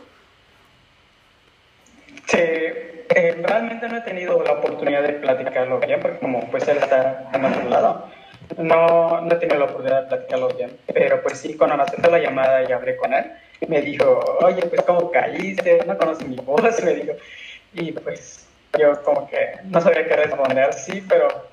[2.28, 2.38] Sí,
[3.42, 7.44] realmente no he tenido la oportunidad de platicarlo bien, porque como pues él está en
[7.44, 8.08] otro lado.
[8.60, 12.12] no, no he tenido la oportunidad de platicarlo bien, pero pues sí, cuando me aceptó
[12.12, 13.32] la llamada y hablé con él,
[13.68, 15.84] me dijo, oye, pues ¿cómo caíste?
[15.88, 17.14] No conoces mi voz, me dijo.
[17.74, 18.48] Y pues
[18.78, 21.49] yo como que no sabía qué responder, sí, pero,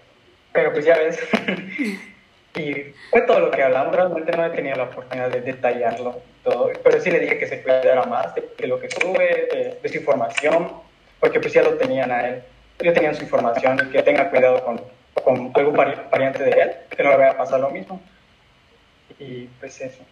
[0.57, 1.19] pero pues ya ves.
[2.57, 6.73] y fue todo lo que hablamos, realmente no he tenido la oportunidad de detallarlo todo,
[6.83, 10.73] pero sí le dije que se cuidara más de, lo que sube, de, su información,
[11.21, 12.43] porque pues ya lo tenían a él,
[12.79, 14.81] ya tenían su información y que tenga cuidado con,
[15.23, 15.77] con algún
[16.11, 18.01] pariente de él, que no le vaya a pasar lo mismo.
[19.19, 20.03] Y pues eso.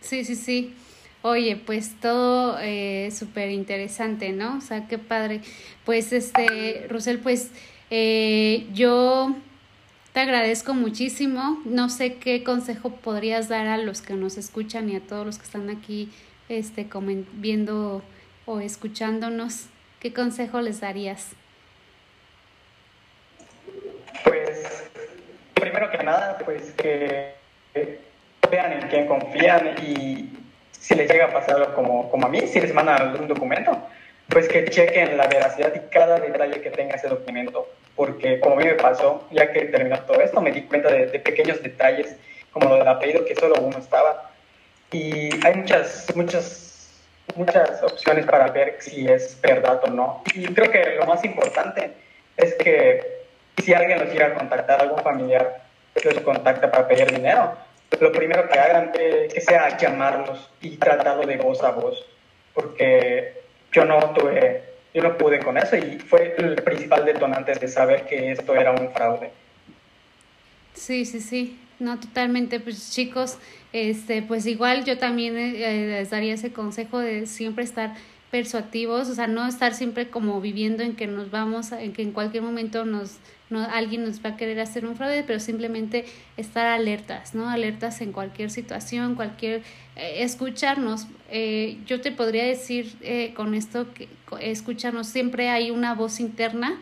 [0.00, 0.76] Sí, sí, sí.
[1.22, 4.58] Oye, pues todo eh, súper interesante, ¿no?
[4.58, 5.40] O sea, qué padre.
[5.84, 7.50] Pues, este, Rosel, pues
[7.90, 9.34] eh, yo
[10.12, 11.60] te agradezco muchísimo.
[11.64, 15.38] No sé qué consejo podrías dar a los que nos escuchan y a todos los
[15.38, 16.10] que están aquí
[16.48, 16.88] este,
[17.34, 18.02] viendo
[18.46, 19.66] o escuchándonos.
[20.00, 21.32] ¿Qué consejo les darías?
[24.24, 24.90] Pues,
[25.54, 27.34] primero que nada, pues que
[28.50, 30.30] vean en quién confían y
[30.70, 33.76] si les llega a pasar como, como a mí, si les mandan algún documento,
[34.28, 38.58] pues que chequen la veracidad y cada detalle que tenga ese documento, porque como a
[38.58, 42.16] mí me pasó, ya que terminó todo esto, me di cuenta de, pequeños detalles,
[42.52, 44.30] como lo del apellido, que solo uno estaba.
[44.92, 47.02] Y hay muchas, muchas,
[47.34, 50.22] muchas opciones para ver si es verdad o no.
[50.34, 51.90] Y creo que lo más importante
[52.36, 53.24] es que
[53.62, 55.62] si alguien los llega a contactar, algún familiar
[55.94, 57.56] que los contacta para pedir dinero,
[58.00, 62.04] lo primero que hagan es que sea llamarlos y tratarlo de voz a voz,
[62.52, 63.42] porque
[63.72, 64.62] yo no tuve,
[64.96, 68.72] yo no pude con eso y fue el principal detonante de saber que esto era
[68.72, 69.30] un fraude.
[70.72, 73.36] Sí, sí, sí, no totalmente, pues chicos,
[73.74, 77.92] este, pues igual yo también eh, les daría ese consejo de siempre estar
[78.30, 82.12] persuativos, o sea, no estar siempre como viviendo en que nos vamos, en que en
[82.12, 83.16] cualquier momento nos
[83.48, 86.04] no, alguien nos va a querer hacer un fraude, pero simplemente
[86.36, 87.48] estar alertas, ¿no?
[87.48, 89.62] Alertas en cualquier situación, cualquier,
[89.94, 91.06] eh, escucharnos.
[91.30, 94.08] Eh, yo te podría decir eh, con esto que
[94.40, 96.76] escucharnos, siempre hay una voz interna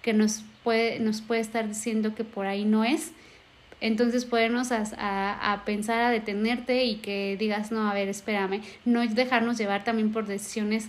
[0.00, 3.12] que nos puede, nos puede estar diciendo que por ahí no es.
[3.80, 8.62] Entonces podernos a, a, a, pensar, a detenerte y que digas, no, a ver, espérame,
[8.86, 10.88] no dejarnos llevar también por decisiones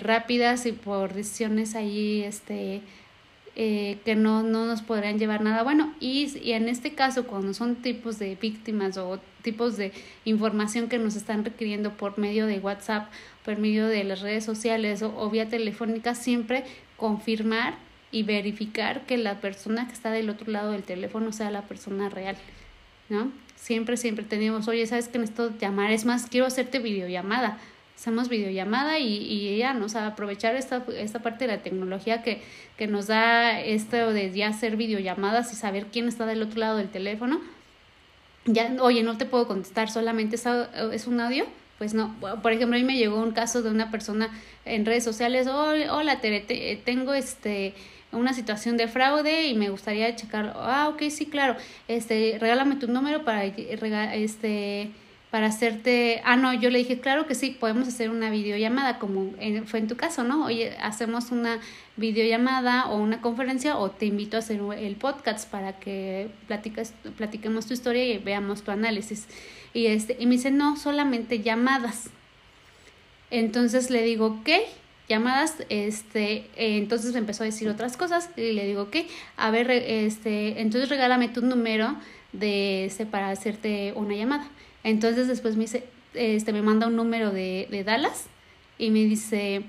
[0.00, 2.82] rápidas y por decisiones ahí, este,
[3.60, 5.92] eh, que no, no nos podrían llevar nada bueno.
[5.98, 9.92] Y, y, en este caso, cuando son tipos de víctimas o tipos de
[10.24, 13.10] información que nos están requiriendo por medio de WhatsApp,
[13.44, 16.62] por medio de las redes sociales o, vía telefónica, siempre
[16.96, 17.74] confirmar
[18.12, 22.08] y verificar que la persona que está del otro lado del teléfono sea la persona
[22.08, 22.36] real,
[23.08, 23.32] ¿no?
[23.56, 25.90] Siempre, siempre tenemos, oye, ¿sabes que necesito llamar?
[25.90, 27.58] Es más, quiero hacerte videollamada
[27.98, 32.22] hacemos videollamada y, y ella nos va a aprovechar esta, esta parte de la tecnología
[32.22, 32.40] que,
[32.76, 36.76] que nos da esto de ya hacer videollamadas y saber quién está del otro lado
[36.76, 37.40] del teléfono.
[38.44, 41.46] Ya, oye, no te puedo contestar, solamente es, un audio.
[41.78, 44.30] Pues no, por ejemplo, a mí me llegó un caso de una persona
[44.64, 47.74] en redes sociales, hola, te, tengo este
[48.10, 51.56] una situación de fraude y me gustaría checar, ah, ok, sí, claro,
[51.88, 54.90] este, regálame tu número para, este,
[55.30, 59.30] para hacerte, ah, no, yo le dije, claro que sí, podemos hacer una videollamada, como
[59.66, 60.46] fue en tu caso, ¿no?
[60.46, 61.60] Oye, hacemos una
[61.96, 67.66] videollamada o una conferencia o te invito a hacer el podcast para que platiques, platiquemos
[67.66, 69.26] tu historia y veamos tu análisis.
[69.74, 72.08] Y, este, y me dice, no, solamente llamadas.
[73.30, 74.64] Entonces le digo, ¿qué?
[75.08, 79.08] llamadas, este, entonces empezó a decir otras cosas y le digo, ¿qué?
[79.36, 81.96] A ver, este, entonces regálame tu número
[82.32, 84.48] de ese para hacerte una llamada.
[84.84, 88.26] Entonces después me dice, este, me manda un número de, de Dallas
[88.78, 89.62] y me dice,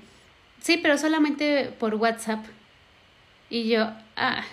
[0.60, 2.44] sí, pero solamente por WhatsApp.
[3.50, 4.44] Y yo, ah,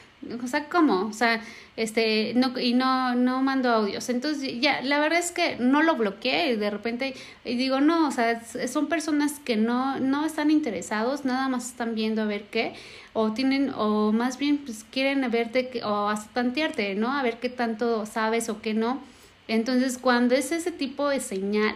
[0.44, 1.06] o sea, ¿cómo?
[1.06, 1.42] O sea,
[1.76, 4.10] este, no, y no, no mando audios.
[4.10, 7.14] Entonces, ya, la verdad es que no lo bloqueé y de repente,
[7.46, 11.94] y digo, no, o sea, son personas que no, no están interesados, nada más están
[11.94, 12.74] viendo a ver qué,
[13.14, 17.12] o tienen, o más bien, pues quieren verte, o hasta tantearte, ¿no?
[17.12, 19.00] A ver qué tanto sabes o qué no
[19.48, 21.76] entonces, cuando es ese tipo de señal,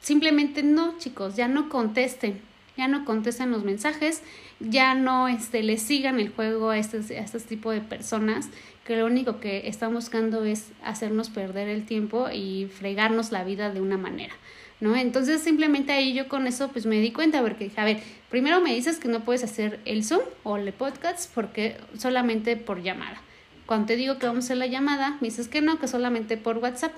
[0.00, 2.40] simplemente no, chicos, ya no contesten,
[2.76, 4.22] ya no contesten los mensajes,
[4.60, 8.48] ya no este, le sigan el juego a este, a tipo de personas
[8.84, 13.72] que lo único que están buscando es hacernos perder el tiempo y fregarnos la vida
[13.72, 14.34] de una manera.
[14.78, 14.94] ¿No?
[14.94, 18.74] Entonces simplemente ahí yo con eso pues me di cuenta porque a ver, primero me
[18.74, 23.22] dices que no puedes hacer el Zoom o el podcast porque solamente por llamada.
[23.66, 26.36] Cuando te digo que vamos a hacer la llamada, me dices que no, que solamente
[26.36, 26.92] por WhatsApp.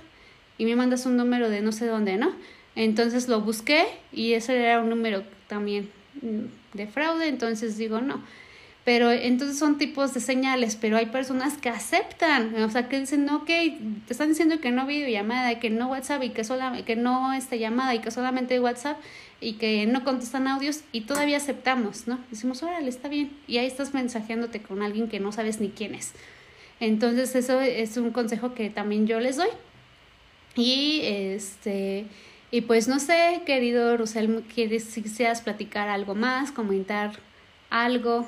[0.59, 2.33] Y me mandas un número de no sé dónde, ¿no?
[2.79, 5.91] Entonces lo busqué y ese era un número también
[6.23, 8.23] mm, de fraude, entonces digo no.
[8.85, 13.29] pero entonces son tipos de señales, pero hay personas que aceptan, o sea, que dicen,
[13.29, 17.33] ok, te están diciendo que no videollamada, que no WhatsApp y que, sola, que no
[17.35, 18.99] esta llamada y que solamente WhatsApp
[19.41, 22.19] y que no contestan audios y todavía aceptamos, ¿no?
[22.31, 23.37] Decimos, órale, está bien.
[23.47, 26.15] Y ahí estás mensajeándote con alguien que no sabes ni quién es.
[26.81, 29.51] Entonces eso es un consejo que también yo les doy.
[30.55, 32.07] Y este...
[32.51, 37.11] Y pues no sé, querido Rusel, ¿quieres si quisieras platicar algo más, comentar
[37.69, 38.27] algo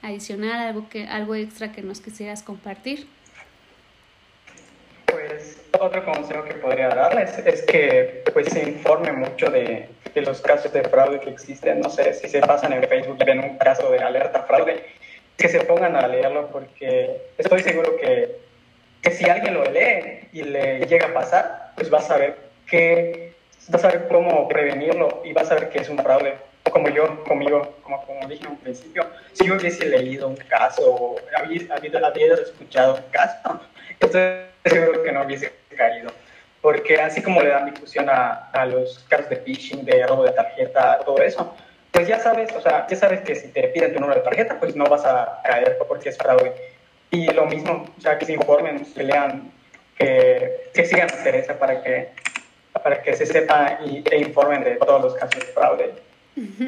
[0.00, 3.06] adicional, algo, que, algo extra que nos quisieras compartir?
[5.04, 10.40] Pues otro consejo que podría darles es que pues se informe mucho de, de, los
[10.40, 11.80] casos de fraude que existen.
[11.80, 14.82] No sé si se pasan en Facebook y ven un caso de alerta fraude,
[15.38, 18.36] que se pongan a leerlo porque estoy seguro que,
[19.00, 22.36] que si alguien lo lee y le llega a pasar, pues va a saber
[22.66, 23.32] que
[23.72, 26.34] va a saber cómo prevenirlo y va a saber que es un fraude
[26.70, 31.16] como yo, conmigo, como, como dije en un principio, si yo hubiese leído un caso,
[31.34, 36.10] había, había, escuchado un caso, entonces seguro que no hubiese caído.
[36.60, 40.32] Porque así como le dan difusión a, a los casos de phishing, de robo de
[40.32, 41.56] tarjeta, todo eso,
[41.98, 44.60] pues ya sabes, o sea, ya sabes que si te piden tu número de tarjeta,
[44.60, 46.54] pues no vas a caer porque es fraude.
[47.10, 49.50] Y lo mismo, o sea, que se informen, que lean,
[49.98, 52.10] que, que sigan a Teresa para que,
[52.84, 55.92] para que se sepa y, e informen de todos los casos de fraude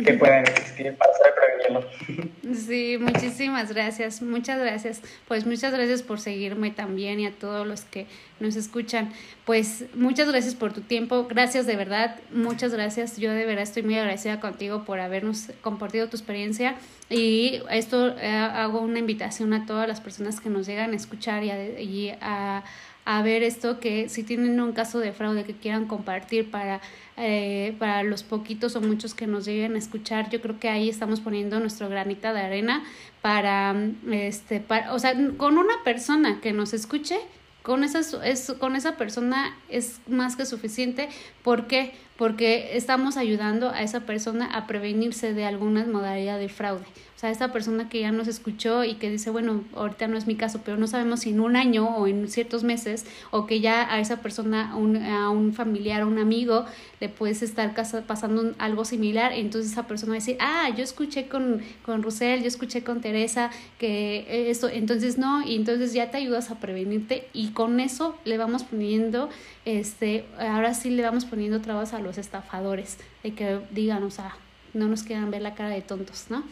[0.04, 2.30] que pueden existir para saber prevenirlo.
[2.54, 5.02] Sí, muchísimas gracias, muchas gracias.
[5.28, 8.06] Pues muchas gracias por seguirme también y a todos los que
[8.40, 9.12] nos escuchan.
[9.44, 13.16] Pues muchas gracias por tu tiempo, gracias de verdad, muchas gracias.
[13.16, 16.76] Yo de verdad estoy muy agradecida contigo por habernos compartido tu experiencia
[17.08, 21.44] y esto eh, hago una invitación a todas las personas que nos llegan a escuchar
[21.44, 22.62] y y a
[23.04, 26.80] a ver esto que si tienen un caso de fraude que quieran compartir para,
[27.16, 30.88] eh, para los poquitos o muchos que nos lleguen a escuchar, yo creo que ahí
[30.88, 32.84] estamos poniendo nuestro granita de arena
[33.22, 33.74] para,
[34.10, 37.18] este, para, o sea, con una persona que nos escuche,
[37.62, 41.08] con esa, es, con esa persona es más que suficiente.
[41.42, 41.92] ¿Por qué?
[42.20, 46.84] Porque estamos ayudando a esa persona a prevenirse de alguna modalidad de fraude.
[47.16, 50.26] O sea, esta persona que ya nos escuchó y que dice, bueno, ahorita no es
[50.26, 53.60] mi caso, pero no sabemos si en un año o en ciertos meses, o que
[53.60, 56.64] ya a esa persona, un, a un familiar, a un amigo,
[56.98, 57.74] le puedes estar
[58.06, 62.40] pasando algo similar, entonces esa persona va a decir, ah, yo escuché con, con Rusel,
[62.40, 67.28] yo escuché con Teresa que esto, entonces no, y entonces ya te ayudas a prevenirte
[67.34, 69.28] y con eso le vamos poniendo,
[69.66, 74.34] este, ahora sí le vamos poniendo trabas a los estafadores, de que digan, o sea,
[74.74, 76.42] no nos quieran ver la cara de tontos, ¿no?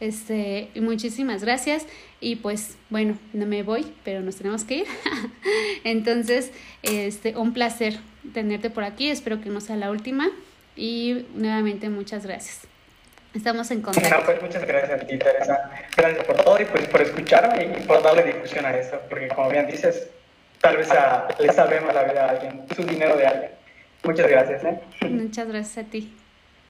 [0.00, 1.86] Este, muchísimas gracias
[2.20, 4.86] y pues bueno, no me voy, pero nos tenemos que ir.
[5.84, 6.50] Entonces,
[6.82, 7.98] este, un placer
[8.32, 10.30] tenerte por aquí, espero que no sea la última
[10.76, 12.62] y nuevamente muchas gracias.
[13.34, 14.24] Estamos en contacto.
[14.24, 15.70] pues muchas gracias a ti, Teresa.
[15.96, 19.48] Gracias por todo y pues por escucharme y por darle difusión a esto, porque como
[19.50, 20.08] bien dices,
[20.60, 23.61] tal vez a, le salvemos la vida a alguien, su dinero de alguien.
[24.04, 24.64] Muchas gracias.
[24.64, 24.80] ¿eh?
[25.08, 26.12] Muchas gracias a ti.